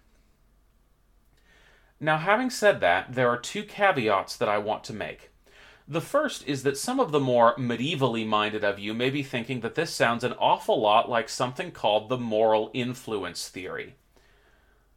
Now, 2.01 2.19
having 2.19 2.51
said 2.51 2.81
that, 2.81 3.15
there 3.15 3.29
are 3.29 3.39
two 3.39 3.63
caveats 3.63 4.37
that 4.37 4.49
I 4.49 4.59
want 4.59 4.85
to 4.85 4.93
make. 4.93 5.31
The 5.87 6.01
first 6.01 6.47
is 6.47 6.63
that 6.63 6.79
some 6.79 6.99
of 6.99 7.13
the 7.13 7.21
more 7.21 7.55
medievally 7.57 8.27
minded 8.27 8.65
of 8.65 8.79
you 8.79 8.95
may 8.95 9.11
be 9.11 9.23
thinking 9.23 9.61
that 9.61 9.75
this 9.75 9.93
sounds 9.93 10.25
an 10.25 10.33
awful 10.35 10.81
lot 10.81 11.11
like 11.11 11.29
something 11.29 11.73
called 11.73 12.09
the 12.09 12.17
moral 12.17 12.71
influence 12.73 13.49
theory. 13.49 13.97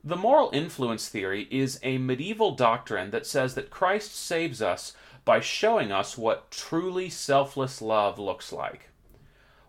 The 0.01 0.15
moral 0.15 0.49
influence 0.53 1.09
theory 1.09 1.45
is 1.51 1.77
a 1.83 1.97
medieval 1.97 2.51
doctrine 2.51 3.11
that 3.11 3.25
says 3.25 3.53
that 3.55 3.69
Christ 3.69 4.15
saves 4.15 4.61
us 4.61 4.93
by 5.25 5.41
showing 5.41 5.91
us 5.91 6.17
what 6.17 6.51
truly 6.51 7.09
selfless 7.09 7.81
love 7.81 8.17
looks 8.17 8.53
like. 8.53 8.89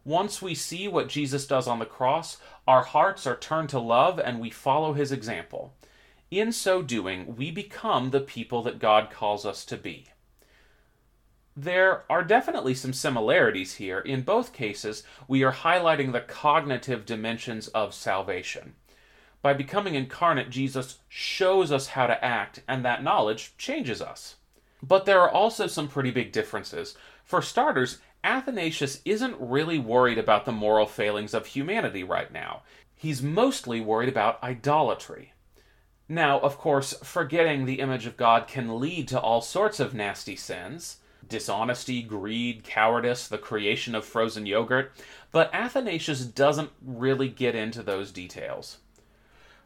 Once 0.04 0.40
we 0.40 0.54
see 0.54 0.86
what 0.86 1.08
Jesus 1.08 1.48
does 1.48 1.66
on 1.66 1.80
the 1.80 1.84
cross, 1.84 2.36
our 2.68 2.84
hearts 2.84 3.26
are 3.26 3.36
turned 3.36 3.70
to 3.70 3.80
love 3.80 4.20
and 4.20 4.38
we 4.38 4.50
follow 4.50 4.92
his 4.92 5.10
example. 5.10 5.74
In 6.30 6.52
so 6.52 6.80
doing, 6.80 7.34
we 7.34 7.50
become 7.50 8.10
the 8.10 8.20
people 8.20 8.62
that 8.62 8.78
God 8.78 9.10
calls 9.10 9.44
us 9.44 9.64
to 9.64 9.76
be. 9.76 10.06
There 11.60 12.04
are 12.08 12.22
definitely 12.22 12.74
some 12.74 12.92
similarities 12.92 13.74
here. 13.74 13.98
In 13.98 14.22
both 14.22 14.52
cases, 14.52 15.02
we 15.26 15.42
are 15.42 15.50
highlighting 15.50 16.12
the 16.12 16.20
cognitive 16.20 17.04
dimensions 17.04 17.66
of 17.66 17.92
salvation. 17.94 18.76
By 19.42 19.54
becoming 19.54 19.96
incarnate, 19.96 20.50
Jesus 20.50 20.98
shows 21.08 21.72
us 21.72 21.88
how 21.88 22.06
to 22.06 22.24
act, 22.24 22.62
and 22.68 22.84
that 22.84 23.02
knowledge 23.02 23.56
changes 23.58 24.00
us. 24.00 24.36
But 24.84 25.04
there 25.04 25.20
are 25.20 25.28
also 25.28 25.66
some 25.66 25.88
pretty 25.88 26.12
big 26.12 26.30
differences. 26.30 26.96
For 27.24 27.42
starters, 27.42 27.98
Athanasius 28.22 29.00
isn't 29.04 29.34
really 29.40 29.80
worried 29.80 30.18
about 30.18 30.44
the 30.44 30.52
moral 30.52 30.86
failings 30.86 31.34
of 31.34 31.46
humanity 31.46 32.04
right 32.04 32.32
now. 32.32 32.62
He's 32.94 33.20
mostly 33.20 33.80
worried 33.80 34.08
about 34.08 34.40
idolatry. 34.44 35.32
Now, 36.08 36.38
of 36.38 36.56
course, 36.56 36.94
forgetting 37.02 37.64
the 37.64 37.80
image 37.80 38.06
of 38.06 38.16
God 38.16 38.46
can 38.46 38.78
lead 38.78 39.08
to 39.08 39.18
all 39.18 39.40
sorts 39.40 39.80
of 39.80 39.92
nasty 39.92 40.36
sins 40.36 40.98
dishonesty, 41.28 42.02
greed, 42.02 42.64
cowardice, 42.64 43.28
the 43.28 43.38
creation 43.38 43.94
of 43.94 44.04
frozen 44.04 44.46
yogurt, 44.46 44.92
but 45.32 45.52
Athanasius 45.52 46.24
doesn't 46.24 46.70
really 46.84 47.28
get 47.28 47.54
into 47.54 47.82
those 47.82 48.10
details. 48.10 48.78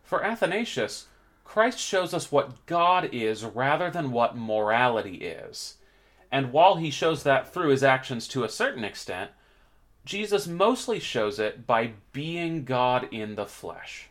For 0.03 0.25
Athanasius, 0.25 1.07
Christ 1.45 1.79
shows 1.79 2.15
us 2.15 2.33
what 2.33 2.67
God 2.67 3.11
is 3.13 3.45
rather 3.45 3.91
than 3.91 4.13
what 4.13 4.37
morality 4.37 5.17
is. 5.17 5.77
And 6.31 6.53
while 6.53 6.77
he 6.77 6.91
shows 6.91 7.23
that 7.23 7.53
through 7.53 7.71
his 7.71 7.85
actions 7.85 8.27
to 8.29 8.45
a 8.45 8.49
certain 8.49 8.85
extent, 8.85 9.31
Jesus 10.05 10.47
mostly 10.47 10.99
shows 10.99 11.39
it 11.39 11.67
by 11.67 11.93
being 12.13 12.65
God 12.65 13.07
in 13.13 13.35
the 13.35 13.47
flesh. 13.47 14.09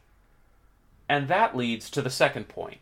And 1.10 1.28
that 1.28 1.58
leads 1.58 1.90
to 1.90 2.02
the 2.02 2.10
second 2.10 2.48
point. 2.48 2.78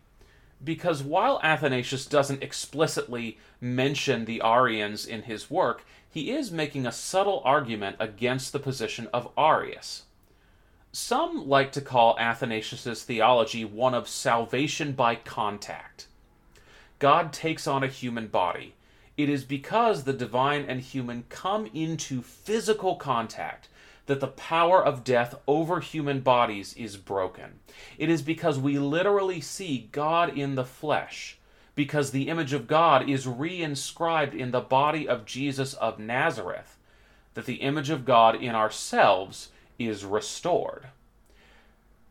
Because 0.63 1.01
while 1.01 1.39
Athanasius 1.42 2.06
doesn't 2.06 2.44
explicitly 2.44 3.38
mention 3.62 4.25
the 4.25 4.42
Arians 4.44 5.06
in 5.06 5.24
his 5.24 5.50
work, 5.50 5.86
he 6.10 6.32
is 6.32 6.51
making 6.51 6.86
a 6.86 6.92
subtle 6.92 7.42
argument 7.46 7.96
against 8.00 8.51
the 8.51 8.60
position 8.60 9.08
of 9.13 9.32
Arius. 9.38 10.04
Some 10.92 11.48
like 11.48 11.72
to 11.74 11.82
call 11.82 12.18
Athanasius' 12.20 13.04
theology 13.04 13.63
one 13.63 13.94
of 13.94 14.10
salvation 14.10 14.94
by 14.94 15.16
contact. 15.16 16.08
God 16.98 17.32
takes 17.32 17.68
on 17.68 17.84
a 17.84 17.88
human 17.88 18.28
body. 18.28 18.74
It 19.16 19.30
is 19.30 19.44
because 19.44 20.04
the 20.04 20.13
divine 20.13 20.66
and 20.68 20.82
human 20.82 21.25
come 21.30 21.68
into 21.74 22.22
physical 22.22 22.96
contact 22.96 23.70
that 24.10 24.22
the 24.22 24.28
power 24.28 24.84
of 24.84 25.04
death 25.04 25.36
over 25.46 25.82
human 25.82 26.20
bodies 26.20 26.74
is 26.74 26.98
broken. 26.98 27.60
It 28.00 28.10
is 28.10 28.24
because 28.24 28.58
we 28.58 28.80
literally 28.80 29.39
see 29.39 29.88
God 29.92 30.36
in 30.36 30.56
the 30.56 30.66
flesh, 30.66 31.38
because 31.75 32.10
the 32.10 32.28
image 32.28 32.51
of 32.51 32.66
God 32.66 33.08
is 33.08 33.28
reinscribed 33.28 34.34
in 34.34 34.50
the 34.50 34.62
body 34.62 35.08
of 35.08 35.25
Jesus 35.25 35.75
of 35.75 36.00
Nazareth, 36.00 36.75
that 37.36 37.46
the 37.46 37.62
image 37.62 37.92
of 37.92 38.04
God 38.04 38.34
in 38.34 38.56
ourselves 38.56 39.50
is 39.78 40.04
restored. 40.04 40.88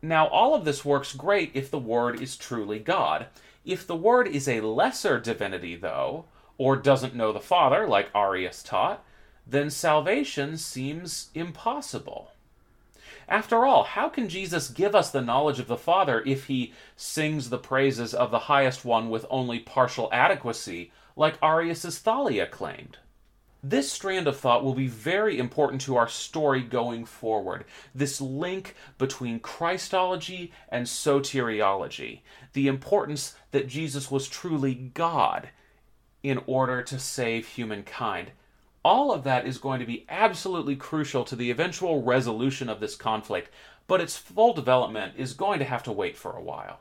Now, 0.00 0.28
all 0.28 0.54
of 0.54 0.64
this 0.64 0.84
works 0.84 1.16
great 1.16 1.50
if 1.52 1.68
the 1.68 1.80
Word 1.80 2.22
is 2.22 2.36
truly 2.36 2.78
God. 2.78 3.26
If 3.64 3.84
the 3.88 3.96
Word 3.96 4.28
is 4.28 4.46
a 4.46 4.60
lesser 4.60 5.18
divinity, 5.18 5.74
though, 5.74 6.26
or 6.58 6.76
doesn't 6.76 7.16
know 7.16 7.32
the 7.32 7.40
Father, 7.40 7.88
like 7.88 8.14
Arius 8.14 8.62
taught, 8.62 9.04
then 9.48 9.70
salvation 9.70 10.58
seems 10.58 11.30
impossible. 11.34 12.32
After 13.28 13.64
all, 13.64 13.84
how 13.84 14.08
can 14.08 14.28
Jesus 14.28 14.68
give 14.68 14.94
us 14.94 15.10
the 15.10 15.22
knowledge 15.22 15.58
of 15.58 15.68
the 15.68 15.76
Father 15.76 16.22
if 16.26 16.46
he 16.46 16.72
sings 16.96 17.48
the 17.48 17.58
praises 17.58 18.14
of 18.14 18.30
the 18.30 18.40
highest 18.40 18.84
one 18.84 19.08
with 19.10 19.26
only 19.30 19.58
partial 19.58 20.08
adequacy, 20.12 20.92
like 21.16 21.38
Arius's 21.42 21.98
Thalia 21.98 22.46
claimed? 22.46 22.98
This 23.62 23.90
strand 23.90 24.28
of 24.28 24.38
thought 24.38 24.62
will 24.62 24.74
be 24.74 24.86
very 24.86 25.38
important 25.38 25.80
to 25.82 25.96
our 25.96 26.08
story 26.08 26.62
going 26.62 27.04
forward. 27.04 27.64
This 27.94 28.20
link 28.20 28.76
between 28.98 29.40
Christology 29.40 30.52
and 30.68 30.86
soteriology. 30.86 32.20
The 32.52 32.68
importance 32.68 33.34
that 33.50 33.66
Jesus 33.66 34.10
was 34.10 34.28
truly 34.28 34.74
God 34.74 35.48
in 36.22 36.40
order 36.46 36.82
to 36.82 36.98
save 36.98 37.48
humankind 37.48 38.30
all 38.84 39.12
of 39.12 39.24
that 39.24 39.46
is 39.46 39.58
going 39.58 39.80
to 39.80 39.86
be 39.86 40.06
absolutely 40.08 40.76
crucial 40.76 41.24
to 41.24 41.36
the 41.36 41.50
eventual 41.50 42.02
resolution 42.02 42.68
of 42.68 42.80
this 42.80 42.96
conflict, 42.96 43.50
but 43.86 44.00
its 44.00 44.16
full 44.16 44.52
development 44.52 45.14
is 45.16 45.32
going 45.32 45.58
to 45.58 45.64
have 45.64 45.82
to 45.84 45.92
wait 45.92 46.16
for 46.16 46.36
a 46.36 46.42
while. 46.42 46.80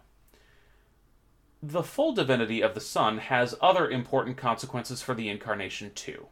The 1.63 1.83
full 1.83 2.13
divinity 2.13 2.61
of 2.61 2.75
the 2.75 2.81
Son 2.81 3.17
has 3.17 3.55
other 3.61 3.89
important 3.89 4.37
consequences 4.37 5.01
for 5.01 5.15
the 5.15 5.27
incarnation, 5.27 5.91
too. 5.95 6.27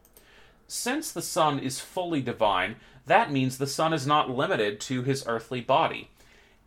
Since 0.67 1.12
the 1.12 1.21
Son 1.21 1.60
is 1.60 1.80
fully 1.80 2.21
divine, 2.21 2.75
that 3.06 3.32
means 3.32 3.58
the 3.58 3.67
Son 3.67 3.93
is 3.93 4.06
not 4.06 4.30
limited 4.30 4.80
to 4.82 5.04
his 5.04 5.25
earthly 5.28 5.62
body. 5.62 6.10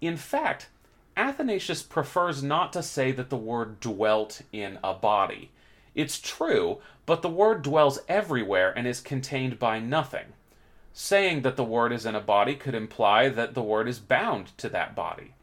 In 0.00 0.16
fact, 0.16 0.68
Athanasius 1.16 1.82
prefers 1.82 2.42
not 2.42 2.72
to 2.72 2.82
say 2.82 3.11
that 3.12 3.30
the 3.30 3.37
word 3.37 3.80
dwelt 3.80 4.42
in 4.52 4.78
a 4.84 4.94
body. 4.94 5.50
It's 5.94 6.20
true, 6.20 6.79
but 7.07 7.22
the 7.22 7.29
word 7.29 7.62
dwells 7.62 8.01
everywhere 8.09 8.72
and 8.77 8.87
is 8.87 9.01
contained 9.01 9.59
by 9.59 9.79
nothing. 9.79 10.27
Saying 10.92 11.42
that 11.42 11.57
the 11.57 11.64
word 11.64 11.92
is 11.92 12.05
in 12.05 12.14
a 12.14 12.20
body 12.20 12.55
could 12.55 12.74
imply 12.74 13.29
that 13.29 13.55
the 13.55 13.62
word 13.62 13.88
is 13.88 13.98
bound 13.98 14.57
to 14.59 14.68
that 14.70 14.94
body. 14.94 15.35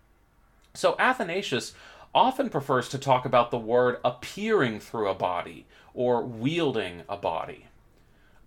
So 0.74 0.96
Athanasius 1.00 1.74
often 2.14 2.50
prefers 2.50 2.90
to 2.90 2.98
talk 2.98 3.26
about 3.26 3.52
the 3.52 3.58
word 3.58 4.00
appearing 4.04 4.80
through 4.80 5.10
a 5.10 5.16
body 5.16 5.66
or 5.94 6.22
wielding 6.24 7.04
a 7.10 7.18
body. 7.18 7.68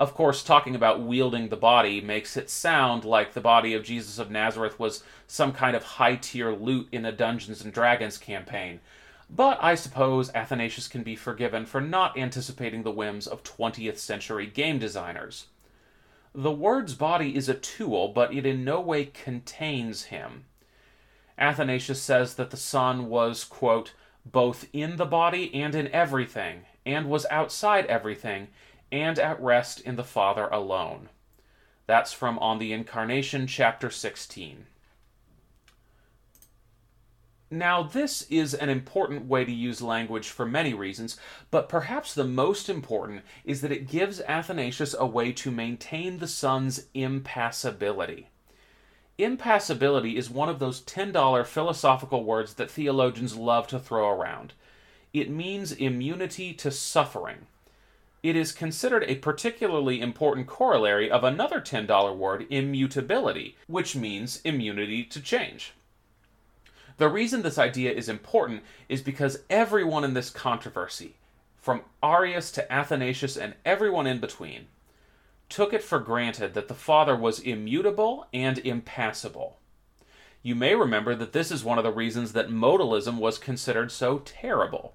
Of 0.00 0.14
course, 0.14 0.44
talking 0.44 0.76
about 0.76 1.00
wielding 1.00 1.48
the 1.48 1.56
body 1.56 2.00
makes 2.00 2.36
it 2.36 2.48
sound 2.48 3.04
like 3.04 3.32
the 3.32 3.40
body 3.40 3.74
of 3.74 3.82
Jesus 3.82 4.18
of 4.18 4.30
Nazareth 4.30 4.78
was 4.78 5.02
some 5.26 5.52
kind 5.52 5.74
of 5.74 5.82
high 5.82 6.14
tier 6.14 6.52
loot 6.52 6.88
in 6.92 7.04
a 7.04 7.10
Dungeons 7.10 7.62
and 7.62 7.72
Dragons 7.72 8.16
campaign, 8.16 8.80
but 9.30 9.58
I 9.62 9.74
suppose 9.74 10.30
Athanasius 10.34 10.88
can 10.88 11.02
be 11.02 11.16
forgiven 11.16 11.66
for 11.66 11.80
not 11.80 12.16
anticipating 12.16 12.82
the 12.82 12.90
whims 12.90 13.26
of 13.26 13.42
20th 13.42 13.98
century 13.98 14.46
game 14.46 14.78
designers. 14.78 15.46
The 16.34 16.52
word's 16.52 16.94
body 16.94 17.36
is 17.36 17.48
a 17.48 17.54
tool, 17.54 18.08
but 18.08 18.32
it 18.32 18.46
in 18.46 18.64
no 18.64 18.80
way 18.80 19.06
contains 19.06 20.04
him. 20.04 20.44
Athanasius 21.38 22.02
says 22.02 22.34
that 22.34 22.50
the 22.50 22.56
Son 22.56 23.08
was, 23.08 23.44
quote, 23.44 23.92
both 24.24 24.66
in 24.72 24.96
the 24.96 25.06
body 25.06 25.54
and 25.54 25.74
in 25.74 25.88
everything, 25.88 26.66
and 26.84 27.08
was 27.08 27.26
outside 27.30 27.86
everything, 27.86 28.48
and 28.90 29.18
at 29.18 29.40
rest 29.40 29.80
in 29.80 29.96
the 29.96 30.04
Father 30.04 30.48
alone. 30.48 31.08
That's 31.86 32.12
from 32.12 32.38
On 32.38 32.58
the 32.58 32.72
Incarnation, 32.72 33.46
chapter 33.46 33.90
16. 33.90 34.66
Now, 37.50 37.82
this 37.82 38.26
is 38.28 38.52
an 38.52 38.68
important 38.68 39.24
way 39.24 39.46
to 39.46 39.52
use 39.52 39.80
language 39.80 40.28
for 40.28 40.44
many 40.44 40.74
reasons, 40.74 41.16
but 41.50 41.68
perhaps 41.68 42.12
the 42.12 42.24
most 42.24 42.68
important 42.68 43.22
is 43.42 43.62
that 43.62 43.72
it 43.72 43.88
gives 43.88 44.20
Athanasius 44.20 44.94
a 44.98 45.06
way 45.06 45.32
to 45.32 45.50
maintain 45.50 46.18
the 46.18 46.28
Son's 46.28 46.86
impassibility. 46.92 48.28
Impassibility 49.16 50.18
is 50.18 50.28
one 50.28 50.50
of 50.50 50.58
those 50.58 50.82
$10 50.82 51.46
philosophical 51.46 52.22
words 52.22 52.54
that 52.54 52.70
theologians 52.70 53.34
love 53.34 53.66
to 53.68 53.78
throw 53.78 54.10
around. 54.10 54.52
It 55.14 55.30
means 55.30 55.72
immunity 55.72 56.52
to 56.52 56.70
suffering. 56.70 57.46
It 58.22 58.36
is 58.36 58.52
considered 58.52 59.04
a 59.04 59.16
particularly 59.16 60.02
important 60.02 60.46
corollary 60.46 61.10
of 61.10 61.24
another 61.24 61.60
$10 61.62 62.16
word, 62.16 62.46
immutability, 62.50 63.56
which 63.66 63.96
means 63.96 64.42
immunity 64.44 65.02
to 65.04 65.20
change. 65.20 65.72
The 66.98 67.08
reason 67.08 67.42
this 67.42 67.58
idea 67.58 67.92
is 67.92 68.08
important 68.08 68.64
is 68.88 69.02
because 69.02 69.44
everyone 69.48 70.04
in 70.04 70.14
this 70.14 70.30
controversy, 70.30 71.14
from 71.56 71.82
Arius 72.02 72.50
to 72.52 72.72
Athanasius 72.72 73.36
and 73.36 73.54
everyone 73.64 74.06
in 74.06 74.18
between, 74.18 74.66
took 75.48 75.72
it 75.72 75.82
for 75.82 76.00
granted 76.00 76.54
that 76.54 76.66
the 76.66 76.74
Father 76.74 77.14
was 77.16 77.38
immutable 77.38 78.26
and 78.34 78.58
impassible. 78.58 79.58
You 80.42 80.56
may 80.56 80.74
remember 80.74 81.14
that 81.14 81.32
this 81.32 81.52
is 81.52 81.64
one 81.64 81.78
of 81.78 81.84
the 81.84 81.92
reasons 81.92 82.32
that 82.32 82.48
modalism 82.48 83.18
was 83.18 83.38
considered 83.38 83.92
so 83.92 84.18
terrible. 84.18 84.94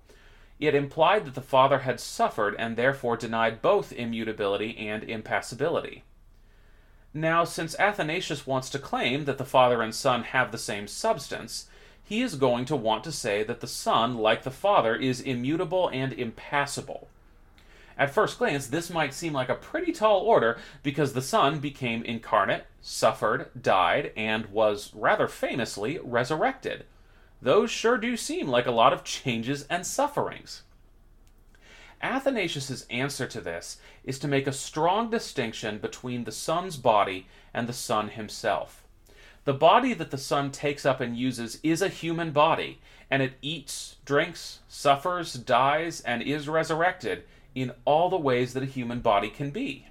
It 0.59 0.75
implied 0.75 1.25
that 1.25 1.35
the 1.35 1.41
Father 1.41 1.79
had 1.79 1.99
suffered 1.99 2.55
and 2.59 2.75
therefore 2.75 3.15
denied 3.15 3.61
both 3.61 3.93
immutability 3.93 4.77
and 4.77 5.03
impassibility. 5.03 6.03
Now, 7.13 7.43
since 7.45 7.79
Athanasius 7.79 8.45
wants 8.45 8.69
to 8.71 8.79
claim 8.79 9.25
that 9.25 9.37
the 9.37 9.45
Father 9.45 9.81
and 9.81 9.95
Son 9.95 10.23
have 10.23 10.51
the 10.51 10.57
same 10.57 10.87
substance, 10.87 11.67
he 12.13 12.21
is 12.21 12.35
going 12.35 12.63
to 12.63 12.75
want 12.75 13.03
to 13.03 13.11
say 13.11 13.41
that 13.41 13.59
the 13.59 13.65
Son, 13.65 14.19
like 14.19 14.43
the 14.43 14.51
Father, 14.51 14.95
is 14.95 15.19
immutable 15.19 15.87
and 15.87 16.13
impassible. 16.13 17.07
At 17.97 18.13
first 18.13 18.37
glance, 18.37 18.67
this 18.67 18.91
might 18.91 19.15
seem 19.15 19.33
like 19.33 19.49
a 19.49 19.55
pretty 19.55 19.91
tall 19.91 20.19
order 20.19 20.59
because 20.83 21.13
the 21.13 21.23
Son 21.23 21.57
became 21.57 22.03
incarnate, 22.03 22.67
suffered, 22.81 23.49
died, 23.59 24.11
and 24.15 24.45
was 24.45 24.91
rather 24.93 25.27
famously 25.27 25.97
resurrected. 26.03 26.85
Those 27.41 27.71
sure 27.71 27.97
do 27.97 28.15
seem 28.15 28.47
like 28.47 28.67
a 28.67 28.71
lot 28.71 28.93
of 28.93 29.03
changes 29.03 29.65
and 29.67 29.83
sufferings. 29.83 30.61
Athanasius' 31.99 32.85
answer 32.91 33.25
to 33.25 33.41
this 33.41 33.77
is 34.03 34.19
to 34.19 34.27
make 34.27 34.45
a 34.45 34.53
strong 34.53 35.09
distinction 35.09 35.79
between 35.79 36.25
the 36.25 36.31
Son's 36.31 36.77
body 36.77 37.25
and 37.55 37.67
the 37.67 37.73
Son 37.73 38.09
himself. 38.09 38.82
The 39.45 39.53
body 39.53 39.93
that 39.93 40.11
the 40.11 40.17
Son 40.17 40.51
takes 40.51 40.85
up 40.85 41.01
and 41.01 41.17
uses 41.17 41.59
is 41.63 41.81
a 41.81 41.89
human 41.89 42.31
body, 42.31 42.79
and 43.11 43.21
it 43.21 43.33
eats, 43.41 43.97
drinks, 44.05 44.59
suffers, 44.69 45.33
dies, 45.33 45.99
and 46.01 46.21
is 46.21 46.47
resurrected 46.47 47.23
in 47.53 47.73
all 47.83 48.09
the 48.09 48.17
ways 48.17 48.53
that 48.53 48.63
a 48.63 48.67
human 48.67 49.01
body 49.01 49.29
can 49.29 49.51
be. 49.51 49.87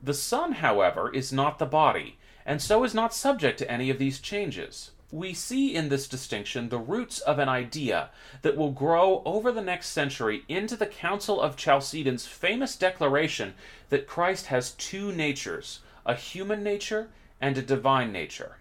The 0.00 0.14
Son, 0.14 0.52
however, 0.52 1.12
is 1.12 1.32
not 1.32 1.58
the 1.58 1.66
body, 1.66 2.18
and 2.46 2.62
so 2.62 2.84
is 2.84 2.94
not 2.94 3.14
subject 3.14 3.58
to 3.58 3.70
any 3.70 3.90
of 3.90 3.98
these 3.98 4.20
changes. 4.20 4.92
We 5.10 5.34
see 5.34 5.74
in 5.74 5.88
this 5.88 6.08
distinction 6.08 6.68
the 6.68 6.78
roots 6.78 7.20
of 7.20 7.38
an 7.38 7.48
idea 7.48 8.10
that 8.42 8.56
will 8.56 8.70
grow 8.70 9.22
over 9.24 9.52
the 9.52 9.60
next 9.60 9.88
century 9.88 10.44
into 10.48 10.76
the 10.76 10.86
Council 10.86 11.40
of 11.40 11.56
Chalcedon's 11.56 12.26
famous 12.26 12.76
declaration 12.76 13.54
that 13.90 14.06
Christ 14.06 14.46
has 14.46 14.70
two 14.72 15.12
natures, 15.12 15.80
a 16.06 16.14
human 16.14 16.62
nature 16.62 17.10
and 17.42 17.58
a 17.58 17.62
divine 17.62 18.12
nature. 18.12 18.58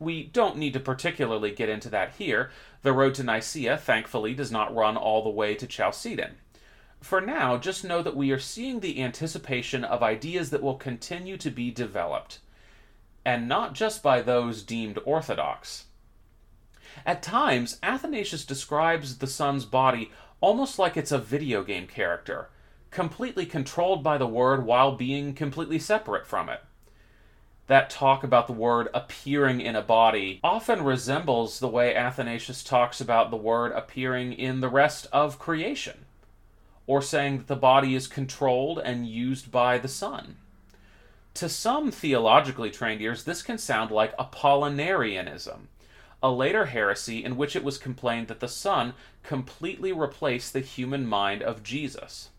We 0.00 0.24
don't 0.24 0.56
need 0.56 0.72
to 0.72 0.80
particularly 0.80 1.50
get 1.50 1.68
into 1.68 1.90
that 1.90 2.14
here. 2.14 2.50
The 2.82 2.94
road 2.94 3.14
to 3.16 3.22
Nicaea, 3.22 3.76
thankfully, 3.76 4.32
does 4.32 4.50
not 4.50 4.74
run 4.74 4.96
all 4.96 5.22
the 5.22 5.28
way 5.28 5.54
to 5.54 5.66
Chalcedon. 5.66 6.36
For 7.00 7.20
now, 7.20 7.58
just 7.58 7.84
know 7.84 8.02
that 8.02 8.16
we 8.16 8.30
are 8.32 8.38
seeing 8.38 8.80
the 8.80 9.02
anticipation 9.02 9.84
of 9.84 10.02
ideas 10.02 10.50
that 10.50 10.62
will 10.62 10.76
continue 10.76 11.36
to 11.36 11.50
be 11.50 11.70
developed, 11.70 12.38
and 13.24 13.46
not 13.46 13.74
just 13.74 14.02
by 14.02 14.22
those 14.22 14.62
deemed 14.62 14.98
orthodox. 15.04 15.84
At 17.04 17.22
times, 17.22 17.78
Athanasius 17.82 18.44
describes 18.44 19.18
the 19.18 19.26
Son's 19.26 19.64
body 19.64 20.10
almost 20.40 20.78
like 20.78 20.96
it's 20.96 21.12
a 21.12 21.18
video 21.18 21.62
game 21.62 21.86
character, 21.86 22.48
completely 22.90 23.44
controlled 23.44 24.02
by 24.02 24.16
the 24.16 24.26
Word 24.26 24.64
while 24.64 24.96
being 24.96 25.34
completely 25.34 25.78
separate 25.78 26.26
from 26.26 26.48
it 26.48 26.62
that 27.68 27.90
talk 27.90 28.24
about 28.24 28.46
the 28.46 28.52
word 28.52 28.88
appearing 28.92 29.60
in 29.60 29.76
a 29.76 29.82
body 29.82 30.40
often 30.42 30.82
resembles 30.82 31.60
the 31.60 31.68
way 31.68 31.94
Athanasius 31.94 32.64
talks 32.64 33.00
about 33.00 33.30
the 33.30 33.36
word 33.36 33.72
appearing 33.72 34.32
in 34.32 34.60
the 34.60 34.70
rest 34.70 35.06
of 35.12 35.38
creation, 35.38 36.06
or 36.86 37.00
saying 37.00 37.38
that 37.38 37.46
the 37.46 37.56
body 37.56 37.94
is 37.94 38.08
controlled 38.08 38.78
and 38.78 39.06
used 39.06 39.52
by 39.52 39.76
the 39.76 39.86
Son. 39.86 40.36
To 41.34 41.48
some 41.48 41.90
theologically 41.90 42.70
trained 42.70 43.02
ears, 43.02 43.24
this 43.24 43.42
can 43.42 43.58
sound 43.58 43.90
like 43.90 44.16
Apollinarianism, 44.16 45.66
a 46.22 46.32
later 46.32 46.66
heresy 46.66 47.22
in 47.22 47.36
which 47.36 47.54
it 47.54 47.62
was 47.62 47.76
complained 47.76 48.28
that 48.28 48.40
the 48.40 48.48
Son 48.48 48.94
completely 49.22 49.92
replaced 49.92 50.54
the 50.54 50.60
human 50.60 51.06
mind 51.06 51.42
of 51.42 51.62
Jesus 51.62 52.30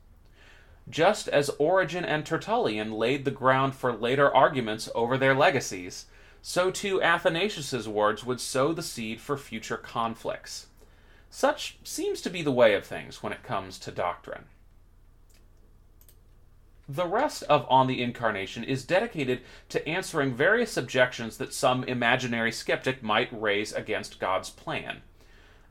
just 0.90 1.28
as 1.28 1.50
Origen 1.60 2.04
and 2.04 2.26
Tertullian 2.26 2.92
laid 2.92 3.26
the 3.26 3.32
ground 3.32 3.76
for 3.76 3.94
later 3.94 4.34
arguments 4.34 4.90
over 4.96 5.18
their 5.18 5.36
legacies, 5.36 6.06
so 6.42 6.72
too 6.72 7.02
Athanasius's 7.02 7.88
words 7.88 8.24
would 8.24 8.42
sow 8.42 8.74
the 8.74 8.84
seed 8.84 9.22
for 9.22 9.38
future 9.38 9.78
conflicts. 9.78 10.68
Such 11.30 11.78
seems 11.84 12.22
to 12.22 12.30
be 12.30 12.42
the 12.42 12.52
way 12.52 12.74
of 12.74 12.86
things 12.86 13.22
when 13.22 13.34
it 13.34 13.44
comes 13.44 13.78
to 13.80 13.92
doctrine. 13.92 14.46
The 16.88 17.06
rest 17.06 17.44
of 17.44 17.68
On 17.70 17.86
the 17.86 18.02
Incarnation 18.02 18.64
is 18.64 18.84
dedicated 18.84 19.42
to 19.70 19.88
answering 19.88 20.34
various 20.34 20.76
objections 20.76 21.38
that 21.38 21.54
some 21.54 21.84
imaginary 21.84 22.52
skeptic 22.52 23.04
might 23.04 23.30
raise 23.32 23.72
against 23.72 24.20
God's 24.20 24.50
plan. 24.50 25.04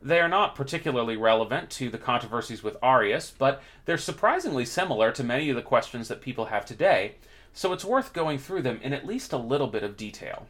They 0.01 0.21
are 0.21 0.29
not 0.29 0.55
particularly 0.55 1.17
relevant 1.17 1.71
to 1.71 1.91
the 1.91 1.99
controversies 1.99 2.63
with 2.63 2.77
Arius, 2.83 3.33
but 3.37 3.63
they're 3.85 3.99
surprisingly 3.99 4.65
similar 4.65 5.11
to 5.13 5.25
many 5.25 5.51
of 5.51 5.57
the 5.57 5.63
questions 5.63 6.09
that 6.09 6.21
people 6.21 6.47
have 6.47 6.65
today, 6.65 7.17
so 7.53 7.73
it's 7.73 7.85
worth 7.85 8.13
going 8.13 8.39
through 8.39 8.63
them 8.63 8.79
in 8.83 8.93
at 8.93 9.07
least 9.07 9.33
a 9.33 9.39
little 9.39 9.67
bit 9.67 9.83
of 9.83 9.97
detail. 9.97 10.47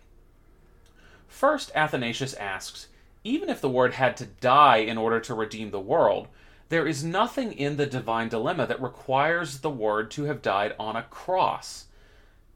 First, 1.27 1.71
Athanasius 1.75 2.35
asks 2.35 2.89
even 3.25 3.49
if 3.49 3.61
the 3.61 3.69
Word 3.69 3.95
had 3.95 4.17
to 4.19 4.27
die 4.27 4.79
in 4.79 4.97
order 4.97 5.21
to 5.21 5.35
redeem 5.35 5.71
the 5.71 5.81
world, 5.81 6.29
there 6.69 6.87
is 6.87 7.03
nothing 7.03 7.53
in 7.53 7.77
the 7.77 7.87
divine 7.87 8.29
dilemma 8.29 8.67
that 8.67 8.81
requires 8.81 9.59
the 9.59 9.71
Word 9.71 10.11
to 10.13 10.25
have 10.25 10.43
died 10.43 10.75
on 10.79 10.97
a 10.97 11.03
cross. 11.03 11.87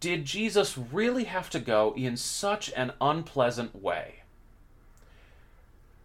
Did 0.01 0.25
Jesus 0.25 0.77
really 0.77 1.25
have 1.25 1.49
to 1.51 1.61
go 1.61 1.95
in 1.97 2.17
such 2.17 2.73
an 2.73 2.93
unpleasant 3.01 3.81
way? 3.81 4.22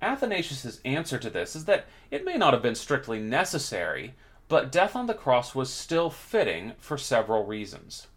Athanasius' 0.01 0.79
answer 0.85 1.17
to 1.17 1.29
this 1.29 1.55
is 1.55 1.65
that 1.65 1.85
it 2.11 2.25
may 2.25 2.37
not 2.37 2.53
have 2.53 2.61
been 2.61 2.75
strictly 2.75 3.19
necessary, 3.19 4.13
but 4.47 4.71
death 4.71 4.95
on 4.95 5.07
the 5.07 5.13
cross 5.13 5.55
was 5.55 5.73
still 5.73 6.09
fitting 6.09 6.73
for 6.77 6.97
several 6.97 7.45
reasons. 7.45 8.07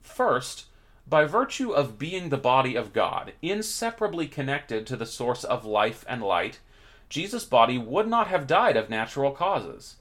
First, 0.00 0.66
by 1.06 1.24
virtue 1.24 1.72
of 1.72 1.98
being 1.98 2.28
the 2.28 2.36
body 2.36 2.76
of 2.76 2.92
God, 2.92 3.32
inseparably 3.42 4.26
connected 4.28 4.86
to 4.86 4.96
the 4.96 5.06
source 5.06 5.44
of 5.44 5.64
life 5.64 6.04
and 6.08 6.22
light, 6.22 6.60
Jesus' 7.08 7.44
body 7.44 7.78
would 7.78 8.08
not 8.08 8.28
have 8.28 8.46
died 8.46 8.76
of 8.76 8.90
natural 8.90 9.32
causes. 9.32 9.96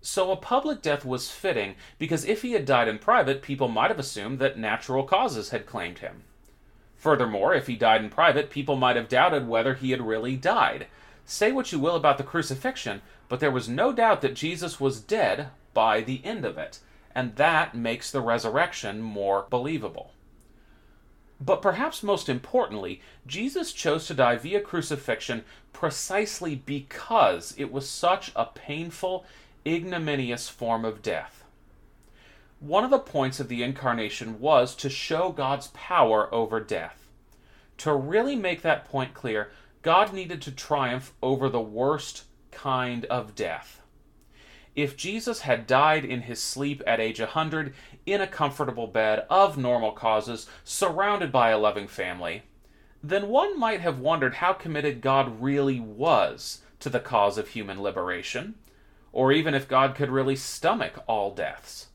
So 0.00 0.32
a 0.32 0.36
public 0.36 0.82
death 0.82 1.04
was 1.04 1.30
fitting 1.30 1.76
because 1.98 2.24
if 2.24 2.42
he 2.42 2.52
had 2.52 2.66
died 2.66 2.88
in 2.88 2.98
private, 2.98 3.42
people 3.42 3.68
might 3.68 3.90
have 3.90 4.00
assumed 4.00 4.40
that 4.40 4.58
natural 4.58 5.04
causes 5.04 5.50
had 5.50 5.66
claimed 5.66 6.00
him. 6.00 6.24
Furthermore, 7.02 7.52
if 7.52 7.66
he 7.66 7.74
died 7.74 8.04
in 8.04 8.10
private, 8.10 8.48
people 8.48 8.76
might 8.76 8.94
have 8.94 9.08
doubted 9.08 9.48
whether 9.48 9.74
he 9.74 9.90
had 9.90 10.00
really 10.00 10.36
died. 10.36 10.86
Say 11.24 11.50
what 11.50 11.72
you 11.72 11.80
will 11.80 11.96
about 11.96 12.16
the 12.16 12.22
crucifixion, 12.22 13.02
but 13.28 13.40
there 13.40 13.50
was 13.50 13.68
no 13.68 13.92
doubt 13.92 14.20
that 14.20 14.36
Jesus 14.36 14.78
was 14.78 15.00
dead 15.00 15.48
by 15.74 16.02
the 16.02 16.24
end 16.24 16.44
of 16.44 16.56
it, 16.58 16.78
and 17.12 17.34
that 17.34 17.74
makes 17.74 18.12
the 18.12 18.20
resurrection 18.20 19.02
more 19.02 19.48
believable. 19.50 20.12
But 21.40 21.60
perhaps 21.60 22.04
most 22.04 22.28
importantly, 22.28 23.00
Jesus 23.26 23.72
chose 23.72 24.06
to 24.06 24.14
die 24.14 24.36
via 24.36 24.60
crucifixion 24.60 25.42
precisely 25.72 26.54
because 26.54 27.52
it 27.58 27.72
was 27.72 27.88
such 27.88 28.30
a 28.36 28.46
painful, 28.46 29.24
ignominious 29.66 30.48
form 30.48 30.84
of 30.84 31.02
death. 31.02 31.41
One 32.62 32.84
of 32.84 32.90
the 32.90 33.00
points 33.00 33.40
of 33.40 33.48
the 33.48 33.64
incarnation 33.64 34.38
was 34.38 34.76
to 34.76 34.88
show 34.88 35.32
God's 35.32 35.66
power 35.74 36.32
over 36.32 36.60
death. 36.60 37.08
To 37.78 37.92
really 37.92 38.36
make 38.36 38.62
that 38.62 38.84
point 38.84 39.14
clear, 39.14 39.50
God 39.82 40.12
needed 40.12 40.40
to 40.42 40.52
triumph 40.52 41.12
over 41.20 41.48
the 41.48 41.60
worst 41.60 42.22
kind 42.52 43.04
of 43.06 43.34
death. 43.34 43.82
If 44.76 44.96
Jesus 44.96 45.40
had 45.40 45.66
died 45.66 46.04
in 46.04 46.22
his 46.22 46.40
sleep 46.40 46.84
at 46.86 47.00
age 47.00 47.18
100 47.18 47.74
in 48.06 48.20
a 48.20 48.28
comfortable 48.28 48.86
bed 48.86 49.26
of 49.28 49.58
normal 49.58 49.90
causes, 49.90 50.46
surrounded 50.62 51.32
by 51.32 51.50
a 51.50 51.58
loving 51.58 51.88
family, 51.88 52.44
then 53.02 53.26
one 53.26 53.58
might 53.58 53.80
have 53.80 53.98
wondered 53.98 54.34
how 54.34 54.52
committed 54.52 55.00
God 55.00 55.42
really 55.42 55.80
was 55.80 56.60
to 56.78 56.88
the 56.88 57.00
cause 57.00 57.38
of 57.38 57.48
human 57.48 57.82
liberation, 57.82 58.54
or 59.10 59.32
even 59.32 59.52
if 59.52 59.66
God 59.66 59.96
could 59.96 60.10
really 60.10 60.36
stomach 60.36 61.02
all 61.08 61.34
deaths. 61.34 61.88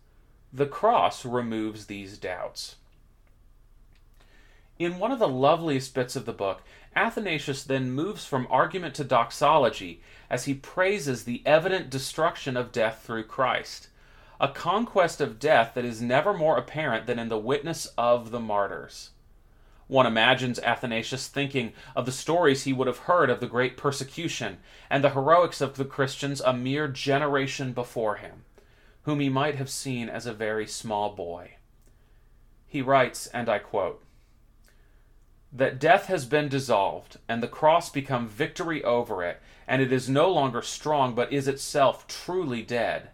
The 0.54 0.66
cross 0.66 1.26
removes 1.26 1.88
these 1.88 2.18
doubts. 2.18 2.78
In 4.80 4.98
one 4.98 5.12
of 5.12 5.20
the 5.20 5.28
loveliest 5.28 5.94
bits 5.94 6.16
of 6.16 6.26
the 6.26 6.32
book, 6.32 6.62
Athanasius 6.96 7.64
then 7.64 7.92
moves 7.92 8.26
from 8.26 8.48
argument 8.50 8.96
to 8.96 9.04
doxology 9.04 10.02
as 10.30 10.46
he 10.46 10.54
praises 10.54 11.24
the 11.24 11.42
evident 11.46 11.90
destruction 11.90 12.56
of 12.56 12.72
death 12.72 13.04
through 13.04 13.26
Christ, 13.26 13.90
a 14.40 14.48
conquest 14.48 15.20
of 15.20 15.38
death 15.38 15.74
that 15.74 15.84
is 15.84 16.02
never 16.02 16.34
more 16.34 16.58
apparent 16.58 17.08
than 17.08 17.20
in 17.20 17.28
the 17.28 17.38
witness 17.38 17.88
of 17.98 18.32
the 18.32 18.40
martyrs. 18.40 19.10
One 19.88 20.06
imagines 20.06 20.60
Athanasius 20.60 21.28
thinking 21.28 21.74
of 21.94 22.06
the 22.06 22.12
stories 22.12 22.64
he 22.64 22.74
would 22.74 22.88
have 22.88 23.00
heard 23.00 23.30
of 23.30 23.42
the 23.42 23.48
great 23.48 23.76
persecution 23.76 24.60
and 24.90 25.04
the 25.04 25.10
heroics 25.10 25.60
of 25.60 25.76
the 25.76 25.86
Christians 25.86 26.40
a 26.40 26.54
mere 26.54 26.88
generation 26.88 27.74
before 27.74 28.16
him 28.16 28.44
whom 29.08 29.22
he 29.22 29.30
might 29.30 29.56
have 29.56 29.70
seen 29.70 30.10
as 30.10 30.26
a 30.26 30.34
very 30.34 30.68
small 30.68 31.16
boy. 31.16 31.52
He 32.68 32.82
writes, 32.82 33.28
and 33.28 33.48
I 33.48 33.58
quote, 33.58 34.04
that 35.50 35.80
death 35.80 36.08
has 36.08 36.26
been 36.26 36.50
dissolved, 36.50 37.18
and 37.26 37.42
the 37.42 37.48
cross 37.48 37.90
become 37.90 38.28
victory 38.28 38.84
over 38.84 39.24
it, 39.24 39.42
and 39.66 39.82
it 39.82 39.94
is 39.94 40.10
no 40.10 40.30
longer 40.30 40.62
strong, 40.62 41.16
but 41.16 41.32
is 41.32 41.48
itself 41.48 42.06
truly 42.06 42.62
dead. 42.62 43.12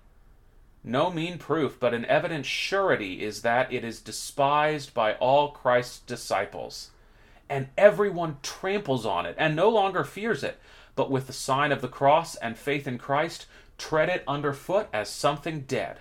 No 0.83 1.11
mean 1.11 1.37
proof, 1.37 1.79
but 1.79 1.93
an 1.93 2.05
evident 2.05 2.47
surety 2.47 3.21
is 3.21 3.43
that 3.43 3.71
it 3.71 3.83
is 3.83 4.01
despised 4.01 4.95
by 4.95 5.13
all 5.13 5.51
Christ's 5.51 5.99
disciples, 5.99 6.89
and 7.47 7.67
everyone 7.77 8.37
tramples 8.41 9.05
on 9.05 9.27
it, 9.27 9.35
and 9.37 9.55
no 9.55 9.69
longer 9.69 10.03
fears 10.03 10.43
it, 10.43 10.57
but 10.95 11.11
with 11.11 11.27
the 11.27 11.33
sign 11.33 11.71
of 11.71 11.81
the 11.81 11.87
cross 11.87 12.33
and 12.37 12.57
faith 12.57 12.87
in 12.87 12.97
Christ, 12.97 13.45
tread 13.83 14.07
it 14.07 14.23
underfoot 14.25 14.87
as 14.93 15.09
something 15.09 15.59
dead. 15.59 15.99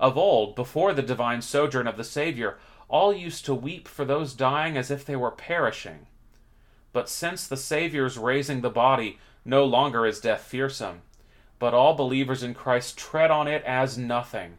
Of 0.00 0.16
old, 0.16 0.56
before 0.56 0.94
the 0.94 1.02
divine 1.02 1.42
sojourn 1.42 1.86
of 1.86 1.98
the 1.98 2.02
Saviour, 2.02 2.58
all 2.88 3.12
used 3.12 3.44
to 3.44 3.54
weep 3.54 3.86
for 3.86 4.06
those 4.06 4.32
dying 4.32 4.78
as 4.78 4.90
if 4.90 5.04
they 5.04 5.14
were 5.14 5.30
perishing. 5.30 6.06
But 6.94 7.10
since 7.10 7.46
the 7.46 7.58
Saviour's 7.58 8.16
raising 8.16 8.62
the 8.62 8.70
body, 8.70 9.18
no 9.44 9.66
longer 9.66 10.06
is 10.06 10.18
death 10.18 10.40
fearsome, 10.40 11.02
but 11.58 11.74
all 11.74 11.92
believers 11.92 12.42
in 12.42 12.54
Christ 12.54 12.96
tread 12.96 13.30
on 13.30 13.46
it 13.48 13.62
as 13.64 13.98
nothing, 13.98 14.56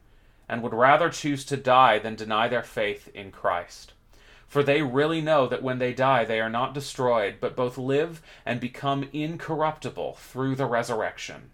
and 0.48 0.62
would 0.62 0.76
rather 0.76 1.10
choose 1.10 1.44
to 1.46 1.58
die 1.58 1.98
than 1.98 2.13
deny 2.13 2.48
their 2.48 2.62
faith 2.62 3.10
in 3.15 3.32
Christ. 3.32 3.94
For 4.46 4.62
they 4.62 4.84
really 4.84 5.20
know 5.20 5.48
that 5.48 5.63
when 5.63 5.80
they 5.80 5.94
die, 5.94 6.26
they 6.26 6.39
are 6.39 6.50
not 6.50 6.76
destroyed, 6.76 7.38
but 7.42 7.56
both 7.56 7.80
live 7.80 8.22
and 8.46 8.60
become 8.60 9.10
incorruptible 9.12 10.13
through 10.13 10.56
the 10.56 10.68
resurrection 10.68 11.50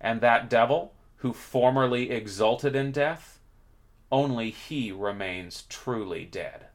and 0.00 0.20
that 0.20 0.50
devil 0.50 0.94
who 1.18 1.32
formerly 1.32 2.10
exulted 2.10 2.76
in 2.76 2.92
death, 2.92 3.38
only 4.12 4.50
he 4.50 4.92
remains 4.92 5.64
truly 5.68 6.24
dead. 6.24 6.66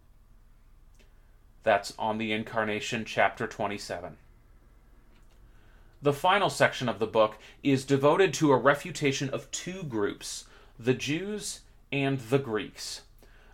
That's 1.64 1.94
on 1.98 2.18
the 2.18 2.32
Incarnation, 2.32 3.06
chapter 3.06 3.48
27. 3.48 4.18
The 6.02 6.14
final 6.14 6.50
section 6.50 6.90
of 6.90 6.98
the 6.98 7.06
book 7.06 7.38
is 7.62 7.86
devoted 7.86 8.34
to 8.36 8.52
a 8.52 8.58
refutation 8.58 9.30
of 9.30 9.50
two 9.52 9.84
groups 9.84 10.46
the 10.80 10.96
Jews 10.96 11.60
and 11.92 12.18
the 12.18 12.40
Greeks. 12.40 13.02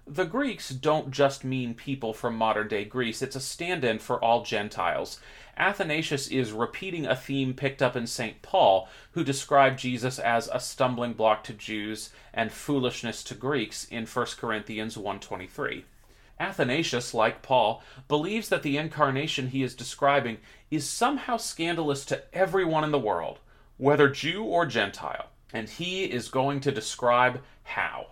The 0.05 0.23
Greeks 0.23 0.69
don't 0.69 1.11
just 1.11 1.43
mean 1.43 1.73
people 1.73 2.13
from 2.13 2.37
modern 2.37 2.69
day 2.69 2.85
Greece, 2.85 3.21
it's 3.21 3.35
a 3.35 3.41
stand 3.41 3.83
in 3.83 3.99
for 3.99 4.23
all 4.23 4.43
Gentiles. 4.43 5.19
Athanasius 5.57 6.27
is 6.27 6.51
repeating 6.51 7.07
a 7.07 7.15
theme 7.15 7.53
picked 7.55 7.81
up 7.81 7.95
in 7.95 8.05
St. 8.05 8.41
Paul, 8.43 8.87
who 9.11 9.23
described 9.23 9.79
Jesus 9.79 10.19
as 10.19 10.47
a 10.53 10.59
stumbling 10.59 11.13
block 11.13 11.43
to 11.45 11.53
Jews 11.53 12.11
and 12.33 12.51
foolishness 12.51 13.23
to 13.23 13.33
Greeks 13.33 13.85
in 13.85 14.05
1 14.05 14.37
Corinthians 14.37 14.97
1:23. 14.97 15.85
Athanasius, 16.39 17.15
like 17.15 17.41
Paul, 17.41 17.81
believes 18.07 18.49
that 18.49 18.61
the 18.61 18.77
incarnation 18.77 19.47
he 19.47 19.63
is 19.63 19.73
describing 19.73 20.37
is 20.69 20.87
somehow 20.87 21.37
scandalous 21.37 22.05
to 22.05 22.23
everyone 22.33 22.83
in 22.83 22.91
the 22.91 22.99
world, 22.99 23.39
whether 23.77 24.07
Jew 24.07 24.43
or 24.43 24.67
Gentile, 24.67 25.29
and 25.51 25.67
he 25.67 26.05
is 26.05 26.29
going 26.29 26.59
to 26.61 26.71
describe 26.71 27.41
how. 27.63 28.11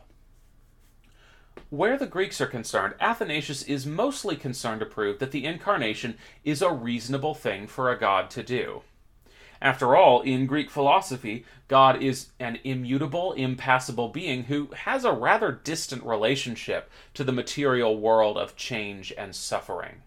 Where 1.71 1.97
the 1.97 2.06
Greeks 2.06 2.39
are 2.41 2.47
concerned, 2.47 2.93
Athanasius 2.99 3.63
is 3.63 3.88
mostly 3.88 4.36
concerned 4.36 4.82
to 4.82 4.86
prove 4.86 5.17
that 5.19 5.32
the 5.32 5.45
incarnation 5.45 6.17
is 6.43 6.62
a 6.62 6.71
reasonable 6.71 7.34
thing 7.34 7.65
for 7.65 7.91
a 7.91 7.99
god 7.99 8.30
to 8.32 8.43
do. 8.43 8.84
After 9.62 9.95
all, 9.95 10.21
in 10.21 10.45
Greek 10.45 10.69
philosophy, 10.69 11.43
God 11.67 12.04
is 12.04 12.28
an 12.39 12.60
immutable, 12.63 13.34
impassible 13.34 14.10
being 14.10 14.43
who 14.43 14.69
has 14.75 15.04
a 15.06 15.12
rather 15.12 15.51
distant 15.51 16.04
relationship 16.04 16.89
to 17.15 17.23
the 17.23 17.32
material 17.32 17.97
world 17.97 18.38
of 18.38 18.56
change 18.56 19.12
and 19.17 19.36
suffering. 19.36 20.04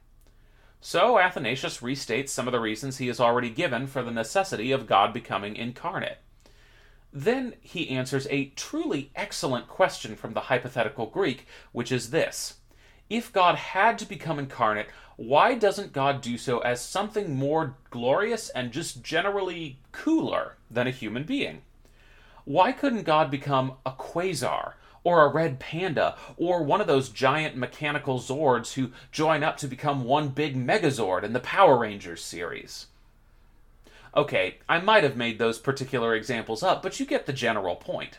So 0.81 1.19
Athanasius 1.19 1.79
restates 1.79 2.29
some 2.29 2.47
of 2.47 2.53
the 2.53 2.61
reasons 2.61 2.99
he 2.99 3.09
has 3.09 3.19
already 3.19 3.51
given 3.51 3.89
for 3.89 4.05
the 4.05 4.13
necessity 4.13 4.71
of 4.71 4.87
God 4.87 5.13
becoming 5.13 5.57
incarnate. 5.57 6.19
Then 7.13 7.55
he 7.61 7.89
answers 7.89 8.27
a 8.29 8.47
truly 8.51 9.11
excellent 9.17 9.67
question 9.67 10.15
from 10.15 10.35
the 10.35 10.43
hypothetical 10.43 11.07
Greek, 11.07 11.47
which 11.73 11.91
is 11.91 12.11
this 12.11 12.59
If 13.09 13.33
God 13.33 13.55
had 13.55 13.99
to 13.99 14.05
become 14.07 14.39
incarnate, 14.39 14.89
why 15.17 15.55
doesn't 15.55 15.93
God 15.93 16.21
do 16.21 16.39
so 16.39 16.59
as 16.61 16.81
something 16.85 17.35
more 17.35 17.77
glorious 17.91 18.51
and 18.51 18.73
just 18.73 19.03
generally 19.03 19.81
cooler 19.91 20.57
than 20.71 20.87
a 20.87 20.93
human 20.93 21.25
being? 21.25 21.63
Why 22.45 22.73
couldn't 22.73 23.03
God 23.03 23.31
become 23.31 23.75
a 23.85 23.93
quasar, 23.93 24.75
or 25.03 25.25
a 25.25 25.33
red 25.33 25.59
panda, 25.59 26.17
or 26.37 26.63
one 26.63 26.81
of 26.81 26.87
those 26.87 27.09
giant 27.09 27.57
mechanical 27.57 28.21
Zords 28.21 28.75
who 28.75 28.93
join 29.11 29.43
up 29.43 29.57
to 29.59 29.67
become 29.67 30.05
one 30.05 30.29
big 30.29 30.55
Megazord 30.57 31.25
in 31.25 31.33
the 31.33 31.41
Power 31.41 31.79
Rangers 31.79 32.23
series? 32.23 32.87
Okay, 34.17 34.59
I 34.69 34.81
might 34.81 35.05
have 35.05 35.17
made 35.17 35.39
those 35.39 35.59
particular 35.59 36.15
examples 36.15 36.63
up, 36.63 36.83
but 36.83 36.99
you 36.99 37.07
get 37.07 37.27
the 37.27 37.33
general 37.33 37.77
point. 37.77 38.19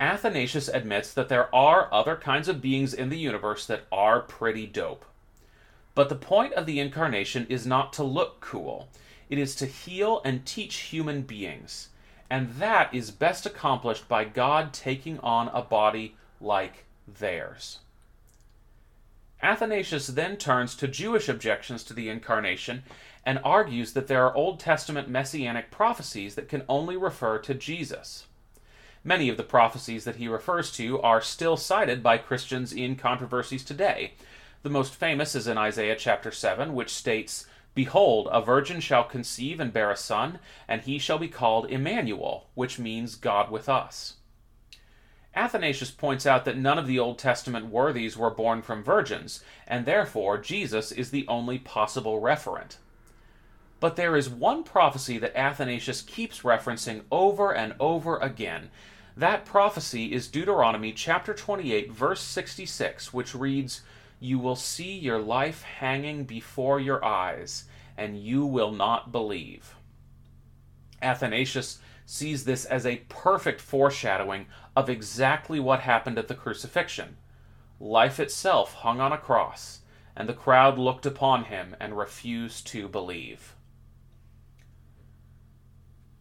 Athanasius 0.00 0.68
admits 0.68 1.12
that 1.14 1.28
there 1.28 1.54
are 1.54 1.92
other 1.92 2.16
kinds 2.16 2.48
of 2.48 2.60
beings 2.60 2.92
in 2.94 3.08
the 3.08 3.18
universe 3.18 3.66
that 3.66 3.84
are 3.92 4.20
pretty 4.20 4.66
dope. 4.66 5.04
But 5.94 6.08
the 6.08 6.16
point 6.16 6.52
of 6.54 6.66
the 6.66 6.80
incarnation 6.80 7.46
is 7.48 7.66
not 7.66 7.92
to 7.94 8.02
look 8.02 8.40
cool, 8.40 8.88
it 9.30 9.38
is 9.38 9.54
to 9.56 9.66
heal 9.66 10.20
and 10.24 10.44
teach 10.44 10.76
human 10.76 11.22
beings. 11.22 11.88
And 12.28 12.54
that 12.54 12.92
is 12.92 13.10
best 13.10 13.46
accomplished 13.46 14.08
by 14.08 14.24
God 14.24 14.72
taking 14.72 15.20
on 15.20 15.48
a 15.48 15.62
body 15.62 16.16
like 16.40 16.84
theirs. 17.06 17.78
Athanasius 19.42 20.06
then 20.08 20.36
turns 20.36 20.74
to 20.76 20.88
Jewish 20.88 21.28
objections 21.28 21.84
to 21.84 21.94
the 21.94 22.08
incarnation 22.08 22.82
and 23.26 23.40
argues 23.42 23.92
that 23.92 24.06
there 24.06 24.24
are 24.24 24.34
Old 24.34 24.60
Testament 24.60 25.08
messianic 25.08 25.70
prophecies 25.70 26.34
that 26.34 26.48
can 26.48 26.62
only 26.68 26.96
refer 26.96 27.38
to 27.38 27.54
Jesus. 27.54 28.26
Many 29.02 29.28
of 29.28 29.36
the 29.36 29.42
prophecies 29.42 30.04
that 30.04 30.16
he 30.16 30.28
refers 30.28 30.72
to 30.72 31.00
are 31.02 31.20
still 31.20 31.56
cited 31.56 32.02
by 32.02 32.18
Christians 32.18 32.72
in 32.72 32.96
controversies 32.96 33.64
today. 33.64 34.14
The 34.62 34.70
most 34.70 34.94
famous 34.94 35.34
is 35.34 35.46
in 35.46 35.58
Isaiah 35.58 35.96
chapter 35.96 36.30
7, 36.30 36.74
which 36.74 36.94
states, 36.94 37.46
Behold, 37.74 38.28
a 38.30 38.40
virgin 38.40 38.80
shall 38.80 39.04
conceive 39.04 39.60
and 39.60 39.72
bear 39.72 39.90
a 39.90 39.96
son, 39.96 40.38
and 40.66 40.82
he 40.82 40.98
shall 40.98 41.18
be 41.18 41.28
called 41.28 41.70
Emmanuel, 41.70 42.46
which 42.54 42.78
means 42.78 43.16
God 43.16 43.50
with 43.50 43.68
us. 43.68 44.14
Athanasius 45.34 45.90
points 45.90 46.24
out 46.24 46.44
that 46.44 46.56
none 46.56 46.78
of 46.78 46.86
the 46.86 46.98
Old 46.98 47.18
Testament 47.18 47.66
worthies 47.66 48.16
were 48.16 48.30
born 48.30 48.62
from 48.62 48.84
virgins, 48.84 49.42
and 49.66 49.84
therefore 49.84 50.38
Jesus 50.38 50.92
is 50.92 51.10
the 51.10 51.26
only 51.26 51.58
possible 51.58 52.20
referent. 52.20 52.76
But 53.84 53.96
there 53.96 54.16
is 54.16 54.30
one 54.30 54.64
prophecy 54.64 55.18
that 55.18 55.36
Athanasius 55.38 56.00
keeps 56.00 56.40
referencing 56.40 57.02
over 57.12 57.54
and 57.54 57.74
over 57.78 58.16
again. 58.16 58.70
That 59.14 59.44
prophecy 59.44 60.14
is 60.14 60.26
Deuteronomy 60.26 60.90
chapter 60.90 61.34
28, 61.34 61.92
verse 61.92 62.22
66, 62.22 63.12
which 63.12 63.34
reads, 63.34 63.82
You 64.20 64.38
will 64.38 64.56
see 64.56 64.96
your 64.96 65.18
life 65.18 65.60
hanging 65.64 66.24
before 66.24 66.80
your 66.80 67.04
eyes, 67.04 67.64
and 67.94 68.18
you 68.18 68.46
will 68.46 68.72
not 68.72 69.12
believe. 69.12 69.74
Athanasius 71.02 71.78
sees 72.06 72.46
this 72.46 72.64
as 72.64 72.86
a 72.86 73.02
perfect 73.10 73.60
foreshadowing 73.60 74.46
of 74.74 74.88
exactly 74.88 75.60
what 75.60 75.80
happened 75.80 76.16
at 76.16 76.28
the 76.28 76.34
crucifixion. 76.34 77.18
Life 77.78 78.18
itself 78.18 78.72
hung 78.76 79.02
on 79.02 79.12
a 79.12 79.18
cross, 79.18 79.80
and 80.16 80.26
the 80.26 80.32
crowd 80.32 80.78
looked 80.78 81.04
upon 81.04 81.44
him 81.44 81.76
and 81.78 81.98
refused 81.98 82.66
to 82.68 82.88
believe. 82.88 83.53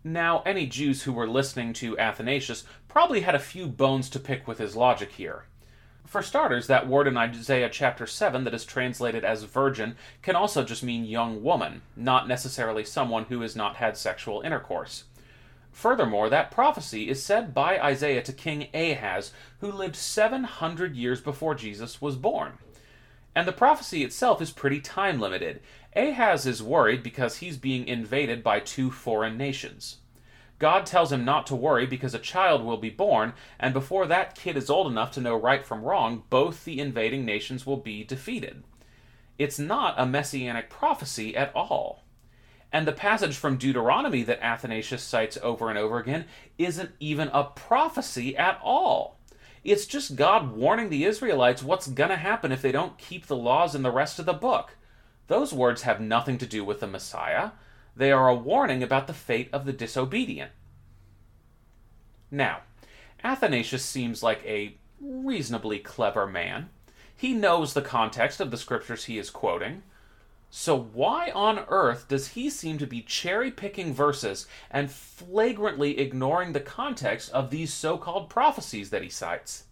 Now, 0.04 0.42
any 0.46 0.66
Jews 0.66 1.04
who 1.04 1.14
were 1.14 1.28
listening 1.28 1.72
to 1.74 1.98
Athanasius 1.98 2.66
probably 2.90 3.22
had 3.22 3.36
a 3.36 3.40
few 3.40 3.68
bones 3.68 4.10
to 4.10 4.20
pick 4.20 4.48
with 4.48 4.58
his 4.58 4.76
logic 4.76 5.14
here. 5.14 5.46
For 6.06 6.22
starters, 6.22 6.68
that 6.68 6.88
word 6.88 7.08
in 7.08 7.16
Isaiah 7.16 7.70
chapter 7.70 8.06
7 8.06 8.44
that 8.44 8.54
is 8.54 8.66
translated 8.66 9.24
as 9.24 9.44
virgin 9.44 9.96
can 10.22 10.36
also 10.36 10.64
just 10.64 10.84
mean 10.84 11.06
young 11.06 11.42
woman, 11.42 11.84
not 11.96 12.28
necessarily 12.28 12.84
someone 12.84 13.26
who 13.26 13.40
has 13.42 13.56
not 13.56 13.78
had 13.78 13.96
sexual 13.96 14.42
intercourse. 14.42 15.06
Furthermore, 15.72 16.30
that 16.30 16.52
prophecy 16.52 17.10
is 17.10 17.24
said 17.24 17.54
by 17.54 17.80
Isaiah 17.80 18.22
to 18.24 18.34
King 18.34 18.68
Ahaz, 18.74 19.32
who 19.60 19.72
lived 19.72 19.96
700 19.96 20.96
years 20.96 21.22
before 21.22 21.56
Jesus 21.56 22.02
was 22.02 22.16
born. 22.18 22.60
And 23.36 23.48
the 23.48 23.54
prophecy 23.54 24.04
itself 24.04 24.42
is 24.42 24.52
pretty 24.52 24.80
time 24.80 25.20
limited. 25.20 25.62
Ahaz 25.96 26.46
is 26.46 26.64
worried 26.64 27.04
because 27.04 27.38
he's 27.38 27.58
being 27.58 27.88
invaded 27.88 28.44
by 28.44 28.60
two 28.60 28.90
foreign 28.90 29.38
nations. 29.38 29.98
God 30.60 30.86
tells 30.86 31.12
him 31.12 31.26
not 31.26 31.46
to 31.48 31.56
worry 31.56 31.86
because 31.86 32.14
a 32.14 32.20
child 32.20 32.64
will 32.64 32.78
be 32.78 32.90
born, 32.90 33.34
and 33.60 33.74
before 33.74 34.08
that 34.08 34.36
kid 34.36 34.56
is 34.56 34.70
old 34.70 34.88
enough 34.88 35.12
to 35.12 35.22
know 35.22 35.36
right 35.36 35.66
from 35.66 35.84
wrong, 35.84 36.24
both 36.30 36.64
the 36.64 36.80
invading 36.80 37.26
nations 37.26 37.66
will 37.66 37.78
be 37.78 38.04
defeated. 38.04 38.64
It's 39.38 39.60
not 39.60 39.96
a 39.98 40.06
messianic 40.06 40.70
prophecy 40.70 41.36
at 41.36 41.52
all. 41.54 42.04
And 42.72 42.88
the 42.88 42.92
passage 42.92 43.36
from 43.36 43.58
Deuteronomy 43.58 44.24
that 44.24 44.44
Athanasius 44.44 45.04
cites 45.04 45.38
over 45.44 45.70
and 45.70 45.78
over 45.78 46.00
again 46.00 46.26
isn't 46.58 46.92
even 47.00 47.28
a 47.30 47.44
prophecy 47.44 48.36
at 48.38 48.60
all. 48.64 49.20
It's 49.64 49.86
just 49.86 50.16
God 50.16 50.56
warning 50.56 50.90
the 50.90 51.06
Israelites 51.06 51.62
what's 51.62 51.88
going 51.88 52.10
to 52.10 52.16
happen 52.16 52.52
if 52.52 52.62
they 52.62 52.72
don't 52.72 52.98
keep 52.98 53.28
the 53.28 53.36
laws 53.36 53.76
in 53.76 53.84
the 53.84 53.92
rest 53.92 54.18
of 54.18 54.26
the 54.26 54.34
book. 54.34 54.76
Those 55.28 55.54
words 55.54 55.84
have 55.84 56.02
nothing 56.02 56.38
to 56.40 56.46
do 56.46 56.66
with 56.66 56.80
the 56.80 56.88
Messiah. 56.88 57.52
They 57.96 58.12
are 58.12 58.28
a 58.28 58.36
warning 58.36 58.84
about 58.84 59.08
the 59.08 59.14
fate 59.14 59.50
of 59.54 59.66
the 59.66 59.74
disobedient. 59.74 60.52
Now, 62.30 62.62
Athanasius 63.24 63.86
seems 63.86 64.24
like 64.24 64.44
a 64.46 64.76
reasonably 65.00 65.80
clever 65.80 66.28
man. 66.28 66.70
He 67.16 67.34
knows 67.34 67.74
the 67.74 67.82
context 67.82 68.42
of 68.42 68.52
the 68.52 68.58
scriptures 68.58 69.06
he 69.06 69.18
is 69.18 69.30
quoting. 69.30 69.84
So, 70.50 70.78
why 70.78 71.32
on 71.32 71.66
earth 71.68 72.08
does 72.08 72.30
he 72.30 72.50
seem 72.50 72.78
to 72.78 72.86
be 72.86 73.02
cherry 73.02 73.50
picking 73.50 73.94
verses 73.94 74.46
and 74.70 74.92
flagrantly 74.92 76.00
ignoring 76.00 76.54
the 76.54 76.60
context 76.60 77.32
of 77.32 77.50
these 77.50 77.74
so 77.74 77.98
called 77.98 78.30
prophecies 78.30 78.92
that 78.92 79.02
he 79.02 79.10
cites? 79.10 79.64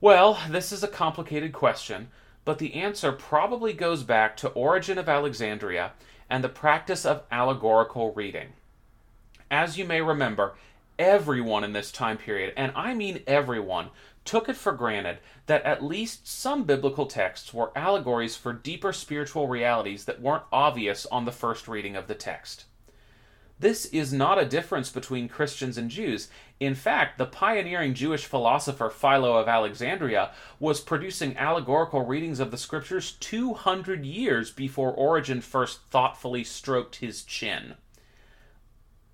Well, 0.00 0.38
this 0.50 0.72
is 0.72 0.82
a 0.82 0.88
complicated 0.88 1.54
question, 1.54 2.08
but 2.46 2.58
the 2.58 2.74
answer 2.74 3.10
probably 3.10 3.74
goes 3.74 4.04
back 4.04 4.36
to 4.36 4.48
Origen 4.50 4.96
of 4.96 5.08
Alexandria 5.08 5.92
and 6.30 6.42
the 6.42 6.48
practice 6.48 7.04
of 7.04 7.24
allegorical 7.30 8.14
reading. 8.14 8.54
As 9.50 9.76
you 9.76 9.84
may 9.84 10.00
remember, 10.00 10.54
everyone 10.96 11.64
in 11.64 11.72
this 11.72 11.90
time 11.90 12.16
period, 12.16 12.54
and 12.56 12.72
I 12.76 12.94
mean 12.94 13.22
everyone, 13.26 13.90
took 14.24 14.48
it 14.48 14.56
for 14.56 14.72
granted 14.72 15.18
that 15.46 15.64
at 15.64 15.84
least 15.84 16.26
some 16.28 16.62
biblical 16.62 17.06
texts 17.06 17.52
were 17.52 17.76
allegories 17.76 18.36
for 18.36 18.52
deeper 18.52 18.92
spiritual 18.92 19.48
realities 19.48 20.04
that 20.04 20.20
weren't 20.20 20.44
obvious 20.52 21.04
on 21.06 21.24
the 21.24 21.32
first 21.32 21.66
reading 21.66 21.96
of 21.96 22.06
the 22.06 22.14
text. 22.14 22.64
This 23.58 23.86
is 23.86 24.12
not 24.12 24.38
a 24.38 24.44
difference 24.44 24.90
between 24.90 25.28
Christians 25.28 25.78
and 25.78 25.90
Jews. 25.90 26.28
In 26.60 26.74
fact, 26.74 27.16
the 27.16 27.24
pioneering 27.24 27.94
Jewish 27.94 28.26
philosopher 28.26 28.90
Philo 28.90 29.38
of 29.38 29.48
Alexandria 29.48 30.32
was 30.60 30.80
producing 30.80 31.36
allegorical 31.38 32.04
readings 32.04 32.38
of 32.38 32.50
the 32.50 32.58
scriptures 32.58 33.12
200 33.12 34.04
years 34.04 34.50
before 34.50 34.92
Origen 34.92 35.40
first 35.40 35.80
thoughtfully 35.88 36.44
stroked 36.44 36.96
his 36.96 37.22
chin. 37.22 37.76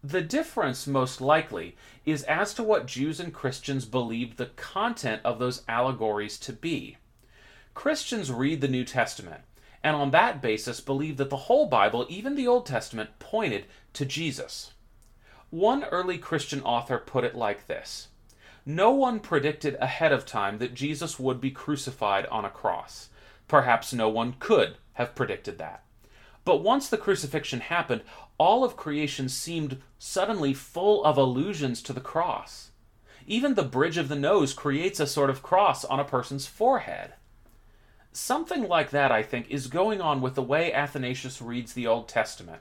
The 0.02 0.22
difference, 0.22 0.88
most 0.88 1.20
likely, 1.20 1.76
is 2.04 2.24
as 2.24 2.52
to 2.54 2.64
what 2.64 2.86
Jews 2.86 3.20
and 3.20 3.32
Christians 3.32 3.84
believed 3.84 4.36
the 4.36 4.46
content 4.46 5.22
of 5.24 5.38
those 5.38 5.62
allegories 5.68 6.36
to 6.40 6.52
be. 6.52 6.96
Christians 7.74 8.32
read 8.32 8.60
the 8.60 8.66
New 8.66 8.84
Testament, 8.84 9.42
and 9.84 9.96
on 9.96 10.10
that 10.12 10.40
basis 10.40 10.80
believe 10.80 11.16
that 11.16 11.30
the 11.30 11.36
whole 11.36 11.66
Bible, 11.66 12.06
even 12.08 12.34
the 12.34 12.46
Old 12.46 12.66
Testament, 12.66 13.10
pointed 13.18 13.66
to 13.94 14.04
Jesus. 14.04 14.72
One 15.50 15.84
early 15.84 16.18
Christian 16.18 16.62
author 16.62 16.98
put 16.98 17.24
it 17.24 17.34
like 17.34 17.66
this 17.66 18.08
No 18.64 18.90
one 18.92 19.20
predicted 19.20 19.76
ahead 19.80 20.12
of 20.12 20.24
time 20.24 20.58
that 20.58 20.74
Jesus 20.74 21.18
would 21.18 21.40
be 21.40 21.50
crucified 21.50 22.26
on 22.26 22.44
a 22.44 22.50
cross. 22.50 23.08
Perhaps 23.48 23.92
no 23.92 24.08
one 24.08 24.36
could 24.38 24.76
have 24.94 25.14
predicted 25.14 25.58
that. 25.58 25.84
But 26.44 26.62
once 26.62 26.88
the 26.88 26.98
crucifixion 26.98 27.60
happened, 27.60 28.02
all 28.38 28.64
of 28.64 28.76
creation 28.76 29.28
seemed 29.28 29.80
suddenly 29.98 30.54
full 30.54 31.04
of 31.04 31.16
allusions 31.16 31.82
to 31.82 31.92
the 31.92 32.00
cross. 32.00 32.70
Even 33.26 33.54
the 33.54 33.62
bridge 33.62 33.98
of 33.98 34.08
the 34.08 34.16
nose 34.16 34.52
creates 34.52 34.98
a 34.98 35.06
sort 35.06 35.30
of 35.30 35.42
cross 35.42 35.84
on 35.84 36.00
a 36.00 36.04
person's 36.04 36.46
forehead. 36.46 37.12
Something 38.12 38.68
like 38.68 38.90
that, 38.90 39.10
I 39.10 39.22
think, 39.22 39.50
is 39.50 39.66
going 39.68 40.00
on 40.00 40.20
with 40.20 40.34
the 40.34 40.42
way 40.42 40.72
Athanasius 40.72 41.40
reads 41.40 41.72
the 41.72 41.86
Old 41.86 42.08
Testament. 42.08 42.60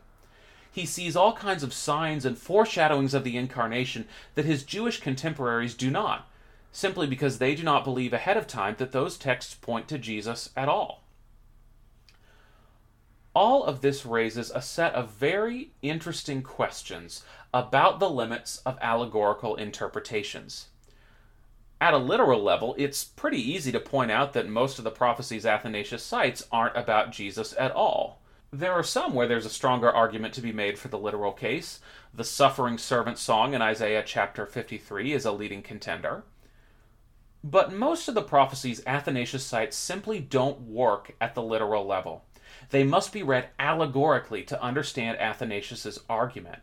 He 0.71 0.85
sees 0.85 1.17
all 1.17 1.33
kinds 1.33 1.63
of 1.63 1.73
signs 1.73 2.23
and 2.23 2.37
foreshadowings 2.37 3.13
of 3.13 3.25
the 3.25 3.35
incarnation 3.35 4.07
that 4.35 4.45
his 4.45 4.63
Jewish 4.63 5.01
contemporaries 5.01 5.75
do 5.75 5.91
not, 5.91 6.29
simply 6.71 7.05
because 7.05 7.37
they 7.37 7.53
do 7.53 7.63
not 7.63 7.83
believe 7.83 8.13
ahead 8.13 8.37
of 8.37 8.47
time 8.47 8.75
that 8.77 8.93
those 8.93 9.17
texts 9.17 9.53
point 9.53 9.89
to 9.89 9.97
Jesus 9.97 10.51
at 10.55 10.69
all. 10.69 11.03
All 13.33 13.65
of 13.65 13.81
this 13.81 14.05
raises 14.05 14.51
a 14.51 14.61
set 14.61 14.93
of 14.93 15.11
very 15.11 15.71
interesting 15.81 16.41
questions 16.41 17.25
about 17.53 17.99
the 17.99 18.09
limits 18.09 18.59
of 18.65 18.77
allegorical 18.81 19.55
interpretations. 19.55 20.67
At 21.81 21.95
a 21.95 21.97
literal 21.97 22.43
level, 22.43 22.75
it's 22.77 23.03
pretty 23.03 23.39
easy 23.39 23.71
to 23.71 23.79
point 23.79 24.11
out 24.11 24.33
that 24.33 24.47
most 24.47 24.77
of 24.77 24.83
the 24.83 24.91
prophecies 24.91 25.47
Athanasius 25.47 26.03
cites 26.03 26.47
aren't 26.51 26.77
about 26.77 27.11
Jesus 27.11 27.55
at 27.57 27.71
all. 27.71 28.21
There 28.53 28.71
are 28.71 28.83
some 28.83 29.15
where 29.15 29.27
there's 29.27 29.47
a 29.47 29.49
stronger 29.49 29.89
argument 29.89 30.35
to 30.35 30.41
be 30.41 30.51
made 30.51 30.77
for 30.77 30.89
the 30.89 30.99
literal 30.99 31.31
case. 31.31 31.79
The 32.13 32.23
suffering 32.23 32.77
servant 32.77 33.17
song 33.17 33.55
in 33.55 33.63
Isaiah 33.63 34.03
chapter 34.05 34.45
53 34.45 35.11
is 35.11 35.25
a 35.25 35.31
leading 35.31 35.63
contender. 35.63 36.23
But 37.43 37.73
most 37.73 38.07
of 38.07 38.13
the 38.13 38.21
prophecies 38.21 38.83
Athanasius 38.85 39.43
cites 39.43 39.75
simply 39.75 40.19
don't 40.19 40.61
work 40.61 41.15
at 41.19 41.33
the 41.33 41.41
literal 41.41 41.87
level. 41.87 42.25
They 42.69 42.83
must 42.83 43.11
be 43.11 43.23
read 43.23 43.49
allegorically 43.57 44.43
to 44.43 44.61
understand 44.61 45.17
Athanasius's 45.17 45.99
argument. 46.07 46.59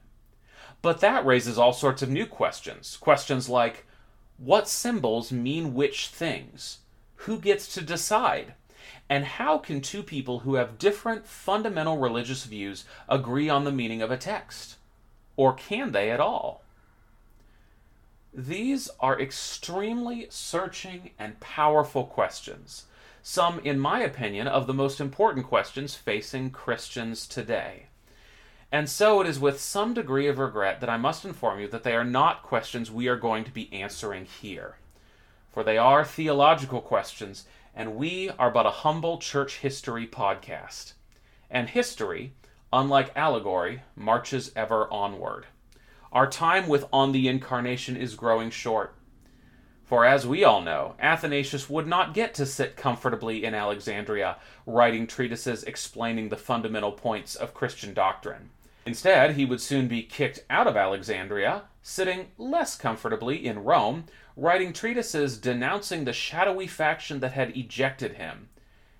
But 0.81 1.01
that 1.01 1.27
raises 1.27 1.59
all 1.59 1.73
sorts 1.73 2.03
of 2.03 2.09
new 2.09 2.27
questions. 2.27 2.97
Questions 2.97 3.49
like 3.49 3.85
what 4.39 4.69
symbols 4.69 5.31
mean 5.31 5.75
which 5.75 6.09
things? 6.09 6.79
Who 7.27 7.39
gets 7.39 7.73
to 7.75 7.83
decide? 7.83 8.55
And 9.09 9.25
how 9.25 9.59
can 9.59 9.81
two 9.81 10.03
people 10.03 10.41
who 10.41 10.55
have 10.55 10.79
different 10.79 11.27
fundamental 11.27 11.99
religious 11.99 12.45
views 12.45 12.85
agree 13.09 13.49
on 13.49 13.65
the 13.65 13.73
meaning 13.73 14.03
of 14.03 14.11
a 14.11 14.17
text? 14.17 14.77
Or 15.37 15.53
can 15.53 15.93
they 15.93 16.11
at 16.11 16.21
all? 16.21 16.63
These 18.33 18.89
are 19.01 19.21
extremely 19.21 20.27
searching 20.31 21.11
and 21.19 21.41
powerful 21.41 22.05
questions 22.05 22.85
some, 23.31 23.61
in 23.61 23.79
my 23.79 24.01
opinion, 24.01 24.49
of 24.49 24.67
the 24.67 24.73
most 24.73 25.01
important 25.03 25.45
questions 25.45 25.95
facing 25.95 26.51
Christians 26.51 27.27
today. 27.27 27.89
And 28.71 28.89
so 28.89 29.21
it 29.23 29.27
is 29.27 29.41
with 29.41 29.61
some 29.61 29.95
degree 29.95 30.27
of 30.27 30.39
regret 30.39 30.81
that 30.81 30.91
I 30.91 30.99
must 30.99 31.25
inform 31.25 31.59
you 31.59 31.69
that 31.69 31.85
they 31.85 31.95
are 31.95 32.05
not 32.05 32.43
questions 32.43 32.91
we 32.91 33.09
are 33.09 33.17
going 33.17 33.45
to 33.45 33.51
be 33.51 33.73
answering 33.73 34.27
here. 34.27 34.77
For 35.51 35.65
they 35.65 35.79
are 35.79 36.05
theological 36.05 36.83
questions, 36.83 37.47
and 37.75 37.97
we 37.97 38.29
are 38.39 38.51
but 38.51 38.67
a 38.67 38.71
humble 38.71 39.19
church 39.19 39.59
history 39.59 40.07
podcast. 40.07 40.93
And 41.51 41.71
history, 41.71 42.35
unlike 42.71 43.17
allegory, 43.17 43.83
marches 43.97 44.53
ever 44.55 44.93
onward. 44.93 45.47
Our 46.13 46.29
time 46.29 46.69
with 46.69 46.85
On 46.93 47.13
the 47.13 47.27
Incarnation 47.27 47.97
is 47.97 48.15
growing 48.15 48.51
short. 48.51 48.95
For 49.85 50.05
as 50.05 50.27
we 50.27 50.45
all 50.45 50.61
know, 50.61 50.95
Athanasius 51.01 51.71
would 51.71 51.87
not 51.87 52.13
get 52.13 52.35
to 52.35 52.45
sit 52.45 52.77
comfortably 52.77 53.43
in 53.43 53.55
Alexandria, 53.55 54.37
writing 54.67 55.07
treatises 55.07 55.65
explaining 55.65 56.29
the 56.29 56.37
fundamental 56.37 56.93
points 56.93 57.35
of 57.35 57.55
Christian 57.55 57.95
doctrine. 57.95 58.51
Instead, 58.89 59.33
he 59.33 59.45
would 59.45 59.61
soon 59.61 59.87
be 59.87 60.03
kicked 60.03 60.47
out 60.49 60.67
of 60.67 60.75
Alexandria, 60.75 61.65
sitting 61.83 62.29
less 62.39 62.75
comfortably 62.75 63.45
in 63.45 63.63
Rome, 63.63 64.07
writing 64.35 64.73
treatises 64.73 65.37
denouncing 65.37 66.07
the 66.07 66.15
shadowy 66.15 66.67
faction 66.67 67.21
that 67.21 67.35
had 67.35 67.55
ejected 67.55 68.15
him, 68.15 68.49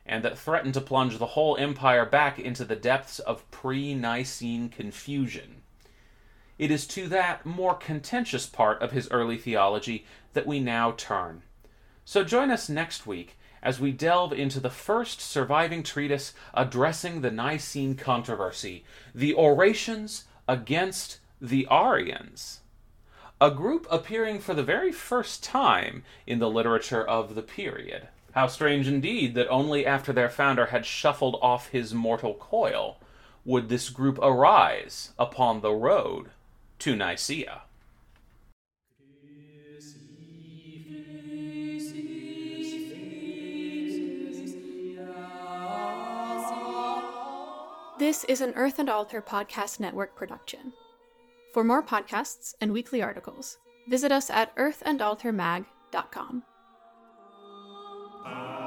and 0.05 0.23
that 0.23 0.37
threatened 0.37 0.75
to 0.75 0.83
plunge 0.83 1.17
the 1.17 1.29
whole 1.29 1.57
empire 1.57 2.05
back 2.05 2.39
into 2.39 2.67
the 2.67 2.77
depths 2.77 3.19
of 3.19 3.51
pre 3.51 3.95
Nicene 3.95 4.69
confusion. 4.69 5.63
It 6.59 6.71
is 6.71 6.87
to 6.89 7.09
that 7.09 7.47
more 7.47 7.75
contentious 7.75 8.45
part 8.45 8.83
of 8.83 8.93
his 8.93 9.11
early 9.11 9.39
theology 9.39 10.05
that 10.35 10.47
we 10.47 10.61
now 10.61 10.93
turn. 10.99 11.41
So 12.05 12.25
join 12.25 12.51
us 12.51 12.69
next 12.69 13.07
week 13.07 13.39
as 13.63 13.81
we 13.81 13.93
delve 13.93 14.33
into 14.33 14.61
the 14.61 14.71
first 14.71 15.21
surviving 15.21 15.83
treatise 15.83 16.35
addressing 16.55 17.21
the 17.21 17.31
Nicene 17.31 17.95
controversy, 17.95 18.85
the 19.15 19.35
Orations 19.35 20.25
against 20.47 21.19
the 21.41 21.67
Arians, 21.71 22.61
a 23.41 23.51
group 23.51 23.87
appearing 23.91 24.41
for 24.41 24.55
the 24.55 24.63
very 24.63 24.93
first 24.93 25.45
time 25.45 26.03
in 26.27 26.39
the 26.39 26.51
literature 26.51 27.07
of 27.07 27.35
the 27.35 27.43
period. 27.43 28.09
How 28.33 28.47
strange 28.47 28.89
indeed 28.89 29.35
that 29.35 29.49
only 29.49 29.87
after 29.87 30.13
their 30.13 30.29
founder 30.29 30.67
had 30.67 30.87
shuffled 30.87 31.39
off 31.41 31.69
his 31.69 31.95
mortal 31.95 32.35
coil 32.35 32.99
would 33.45 33.69
this 33.69 33.89
group 33.89 34.19
arise 34.21 35.13
upon 35.19 35.61
the 35.61 35.73
road 35.73 36.31
to 36.81 36.95
Nicaea. 36.95 37.63
This 47.99 48.23
is 48.25 48.41
an 48.41 48.53
Earth 48.55 48.79
and 48.79 48.89
Altar 48.89 49.21
podcast 49.21 49.81
network 49.81 50.15
production. 50.15 50.73
For 51.53 51.65
more 51.65 51.83
podcasts 51.83 52.55
and 52.61 52.73
weekly 52.73 53.03
articles, 53.03 53.59
visit 53.89 54.13
us 54.13 54.31
at 54.31 54.55
earthandaltarmag.com. 54.55 56.45
Uh. 58.25 58.58